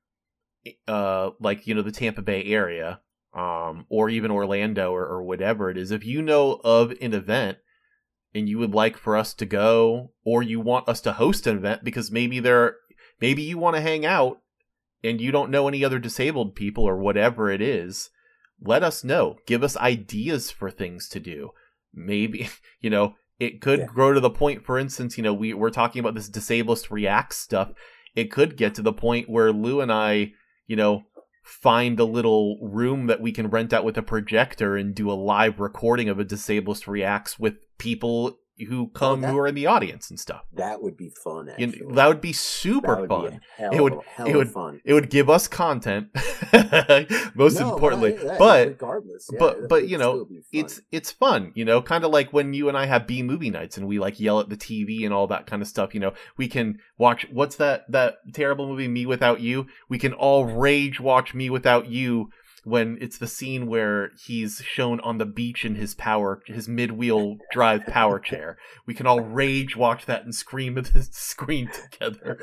uh, 0.88 1.30
like 1.40 1.66
you 1.66 1.74
know 1.74 1.82
the 1.82 1.92
Tampa 1.92 2.22
Bay 2.22 2.44
area, 2.44 3.00
um, 3.34 3.86
or 3.88 4.08
even 4.08 4.30
Orlando 4.30 4.92
or, 4.92 5.06
or 5.06 5.22
whatever 5.22 5.70
it 5.70 5.76
is, 5.78 5.90
if 5.90 6.04
you 6.04 6.22
know 6.22 6.60
of 6.64 6.92
an 7.00 7.14
event 7.14 7.58
and 8.34 8.48
you 8.48 8.58
would 8.58 8.74
like 8.74 8.96
for 8.96 9.16
us 9.16 9.34
to 9.34 9.46
go, 9.46 10.12
or 10.24 10.42
you 10.42 10.58
want 10.60 10.88
us 10.88 11.00
to 11.02 11.12
host 11.12 11.46
an 11.46 11.58
event 11.58 11.84
because 11.84 12.10
maybe 12.10 12.40
there, 12.40 12.76
maybe 13.20 13.42
you 13.42 13.58
want 13.58 13.76
to 13.76 13.82
hang 13.82 14.06
out 14.06 14.40
and 15.04 15.20
you 15.20 15.30
don't 15.30 15.50
know 15.50 15.68
any 15.68 15.84
other 15.84 15.98
disabled 15.98 16.54
people 16.54 16.84
or 16.84 16.96
whatever 16.96 17.50
it 17.50 17.60
is, 17.60 18.08
let 18.60 18.82
us 18.82 19.04
know. 19.04 19.36
Give 19.46 19.62
us 19.62 19.76
ideas 19.76 20.50
for 20.50 20.70
things 20.70 21.08
to 21.10 21.20
do. 21.20 21.50
Maybe, 21.92 22.48
you 22.80 22.88
know, 22.88 23.16
it 23.38 23.60
could 23.60 23.80
Yeah. 23.80 23.86
grow 23.86 24.12
to 24.12 24.20
the 24.20 24.30
point, 24.30 24.64
for 24.64 24.78
instance, 24.78 25.16
you 25.18 25.22
know, 25.22 25.34
we, 25.34 25.52
we're 25.52 25.70
talking 25.70 26.00
about 26.00 26.14
this 26.14 26.28
Disableist 26.28 26.90
react 26.90 27.34
stuff. 27.34 27.72
It 28.14 28.30
could 28.30 28.56
get 28.56 28.74
to 28.76 28.82
the 28.82 28.92
point 28.92 29.28
where 29.28 29.52
Lou 29.52 29.80
and 29.80 29.92
I, 29.92 30.32
you 30.72 30.76
know, 30.76 31.04
find 31.42 32.00
a 32.00 32.04
little 32.04 32.56
room 32.62 33.06
that 33.08 33.20
we 33.20 33.30
can 33.30 33.48
rent 33.48 33.74
out 33.74 33.84
with 33.84 33.98
a 33.98 34.02
projector 34.02 34.74
and 34.74 34.94
do 34.94 35.12
a 35.12 35.12
live 35.12 35.60
recording 35.60 36.08
of 36.08 36.18
a 36.18 36.24
Disableist 36.24 36.88
Reacts 36.88 37.38
with 37.38 37.56
people 37.76 38.38
who 38.64 38.88
come 38.88 39.20
that- 39.20 39.30
who 39.30 39.38
are 39.38 39.46
in 39.46 39.54
the 39.54 39.66
audience 39.66 40.10
and 40.10 40.18
stuff. 40.18 40.42
That 40.54 40.82
would 40.82 40.96
be 40.96 41.10
fun. 41.10 41.50
You 41.58 41.66
know, 41.68 41.94
that 41.94 42.06
would 42.08 42.20
be 42.20 42.32
super 42.32 43.00
would 43.00 43.08
fun. 43.08 43.30
Be 43.30 43.38
hell, 43.56 43.72
It 43.74 43.80
would- 43.82 43.98
it 44.26 44.36
would- 44.36 44.50
fun. 44.50 44.80
It 44.84 44.94
would 44.94 45.10
give 45.10 45.28
us 45.30 45.48
content, 45.48 46.08
most 47.34 47.60
No, 47.60 47.72
importantly. 47.72 48.12
That- 48.12 48.38
but 48.38 48.68
regardless, 48.68 49.28
yeah, 49.32 49.38
but- 49.38 49.68
but, 49.68 49.88
you 49.88 49.98
know, 49.98 50.12
still 50.12 50.24
be 50.26 50.34
fun. 50.40 50.44
it's 50.52 50.80
it's 50.90 51.10
fun, 51.10 51.52
you 51.54 51.64
know, 51.64 51.80
kind 51.82 52.04
of 52.04 52.10
like 52.10 52.32
when 52.32 52.52
you 52.54 52.68
and 52.68 52.76
I 52.76 52.86
have 52.86 53.06
B 53.06 53.22
movie 53.22 53.50
nights 53.50 53.76
and 53.76 53.86
we 53.86 53.98
like 53.98 54.20
yell 54.20 54.40
at 54.40 54.48
the 54.48 54.56
TV 54.56 55.04
and 55.04 55.12
all 55.14 55.26
that 55.28 55.46
kind 55.46 55.62
of 55.62 55.68
stuff. 55.68 55.94
You 55.94 56.00
know, 56.00 56.12
we 56.36 56.48
can 56.48 56.78
watch 56.98 57.26
what's 57.32 57.56
that 57.56 57.90
that 57.90 58.16
terrible 58.32 58.66
movie 58.68 58.88
Me 58.88 59.06
Without 59.06 59.40
You. 59.40 59.66
We 59.88 59.98
can 59.98 60.12
all 60.12 60.44
rage 60.46 61.00
watch 61.00 61.34
Me 61.34 61.50
Without 61.50 61.86
You 61.88 62.30
when 62.64 62.96
it's 63.00 63.18
the 63.18 63.26
scene 63.26 63.66
where 63.66 64.10
he's 64.24 64.62
shown 64.64 65.00
on 65.00 65.18
the 65.18 65.26
beach 65.26 65.64
in 65.64 65.74
his 65.74 65.94
power 65.94 66.42
his 66.46 66.68
mid 66.68 66.92
wheel 66.92 67.36
drive 67.50 67.84
power 67.86 68.18
chair. 68.20 68.56
We 68.86 68.94
can 68.94 69.06
all 69.06 69.20
rage 69.20 69.76
watch 69.76 70.06
that 70.06 70.24
and 70.24 70.34
scream 70.34 70.78
at 70.78 70.86
the 70.86 71.02
screen 71.10 71.70
together. 71.70 72.38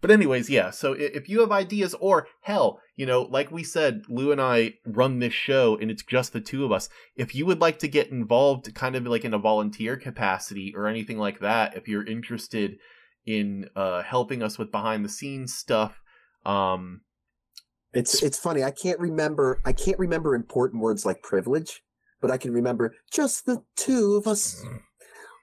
But 0.00 0.10
anyways, 0.10 0.50
yeah. 0.50 0.70
So 0.70 0.92
if 0.92 1.28
you 1.28 1.40
have 1.40 1.52
ideas, 1.52 1.94
or 2.00 2.28
hell, 2.42 2.80
you 2.96 3.06
know, 3.06 3.22
like 3.22 3.50
we 3.50 3.64
said, 3.64 4.02
Lou 4.08 4.32
and 4.32 4.40
I 4.40 4.74
run 4.84 5.18
this 5.18 5.32
show, 5.32 5.76
and 5.76 5.90
it's 5.90 6.02
just 6.02 6.32
the 6.32 6.40
two 6.40 6.64
of 6.64 6.72
us. 6.72 6.88
If 7.16 7.34
you 7.34 7.46
would 7.46 7.60
like 7.60 7.78
to 7.80 7.88
get 7.88 8.10
involved, 8.10 8.74
kind 8.74 8.94
of 8.94 9.06
like 9.06 9.24
in 9.24 9.34
a 9.34 9.38
volunteer 9.38 9.96
capacity 9.96 10.74
or 10.76 10.86
anything 10.86 11.18
like 11.18 11.40
that, 11.40 11.76
if 11.76 11.88
you're 11.88 12.06
interested 12.06 12.76
in 13.24 13.68
uh, 13.76 14.02
helping 14.02 14.42
us 14.42 14.58
with 14.58 14.70
behind 14.70 15.04
the 15.04 15.08
scenes 15.08 15.54
stuff, 15.54 16.00
um, 16.44 17.00
It's 17.94 18.22
it's 18.22 18.38
funny. 18.38 18.62
I 18.64 18.70
can't 18.70 18.98
remember. 18.98 19.60
I 19.64 19.72
can't 19.72 19.98
remember 19.98 20.34
important 20.34 20.82
words 20.82 21.04
like 21.04 21.22
privilege, 21.22 21.82
but 22.20 22.30
I 22.30 22.38
can 22.38 22.52
remember 22.52 22.94
just 23.10 23.44
the 23.46 23.62
two 23.76 24.14
of 24.16 24.26
us. 24.26 24.64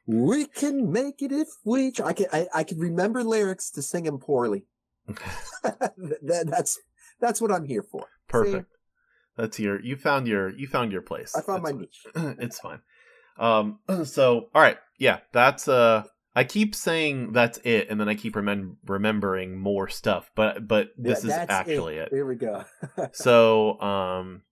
We 0.08 0.46
can 0.46 0.92
make 0.92 1.22
it 1.22 1.32
if 1.32 1.48
we. 1.64 1.92
Try. 1.92 2.08
I 2.08 2.14
can. 2.14 2.26
I, 2.34 2.48
I 2.54 2.64
can 2.64 2.80
remember 2.80 3.24
lyrics 3.24 3.70
to 3.72 3.82
sing 3.82 4.06
them 4.06 4.18
poorly. 4.20 4.66
That- 5.64 6.48
that's 6.50 6.80
that's 7.20 7.42
what 7.42 7.52
I'm 7.52 7.66
here 7.66 7.84
for. 7.84 8.08
perfect. 8.28 8.72
That's 9.38 9.60
your 9.60 9.80
you 9.82 9.96
found 9.96 10.28
your 10.28 10.50
you 10.50 10.68
found 10.68 10.92
your 10.92 11.02
place. 11.02 11.36
I 11.36 11.42
found 11.42 11.64
my 11.64 11.72
niche. 11.72 12.06
it's 12.16 12.60
fine. 12.60 12.80
Um. 13.38 13.80
So 14.06 14.50
all 14.56 14.62
right, 14.62 14.78
yeah. 14.98 15.20
That's 15.34 15.68
uh. 15.68 16.04
I 16.40 16.46
keep 16.46 16.74
saying 16.74 17.34
that's 17.34 17.60
it, 17.66 17.90
and 17.90 18.00
then 18.00 18.08
I 18.08 18.16
keep 18.16 18.34
remem- 18.34 18.78
remembering 18.88 19.60
more 19.60 19.90
stuff. 19.90 20.32
But 20.36 20.70
but 20.70 20.92
this 20.98 21.26
Yeah, 21.26 21.44
is 21.44 21.50
actually 21.50 21.98
it. 21.98 22.08
Here 22.14 22.26
we 22.26 22.36
go. 22.36 22.64
So, 23.12 23.78
um, 23.82 24.44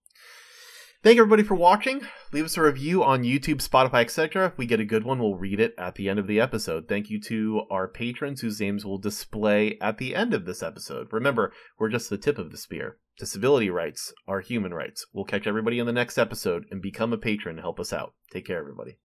thank 1.01 1.17
everybody 1.17 1.43
for 1.43 1.55
watching. 1.55 2.01
Leave 2.33 2.43
us 2.43 2.57
a 2.57 2.61
review 2.61 3.05
on 3.05 3.23
YouTube, 3.23 3.65
Spotify, 3.65 4.01
etc. 4.01 4.47
If 4.47 4.57
we 4.57 4.65
get 4.65 4.81
a 4.81 4.85
good 4.85 5.05
one, 5.05 5.19
we'll 5.19 5.35
read 5.35 5.61
it 5.61 5.75
at 5.77 5.95
the 5.95 6.09
end 6.09 6.19
of 6.19 6.27
the 6.27 6.41
episode. 6.41 6.89
Thank 6.89 7.09
you 7.09 7.21
to 7.21 7.61
our 7.71 7.87
patrons 7.87 8.41
whose 8.41 8.59
names 8.59 8.83
will 8.83 8.97
display 8.97 9.77
at 9.79 9.97
the 9.97 10.13
end 10.13 10.33
of 10.33 10.45
this 10.45 10.61
episode. 10.61 11.07
Remember, 11.13 11.53
we're 11.79 11.87
just 11.87 12.09
the 12.09 12.17
tip 12.17 12.37
of 12.37 12.51
the 12.51 12.57
spear. 12.57 12.97
Disability 13.17 13.69
rights 13.69 14.13
are 14.27 14.41
human 14.41 14.73
rights. 14.73 15.05
We'll 15.13 15.23
catch 15.23 15.47
everybody 15.47 15.79
in 15.79 15.85
the 15.85 15.93
next 15.93 16.17
episode 16.17 16.65
and 16.69 16.81
become 16.81 17.13
a 17.13 17.17
patron 17.17 17.55
to 17.55 17.61
help 17.61 17.79
us 17.79 17.93
out. 17.93 18.13
Take 18.29 18.45
care, 18.45 18.59
everybody. 18.59 18.97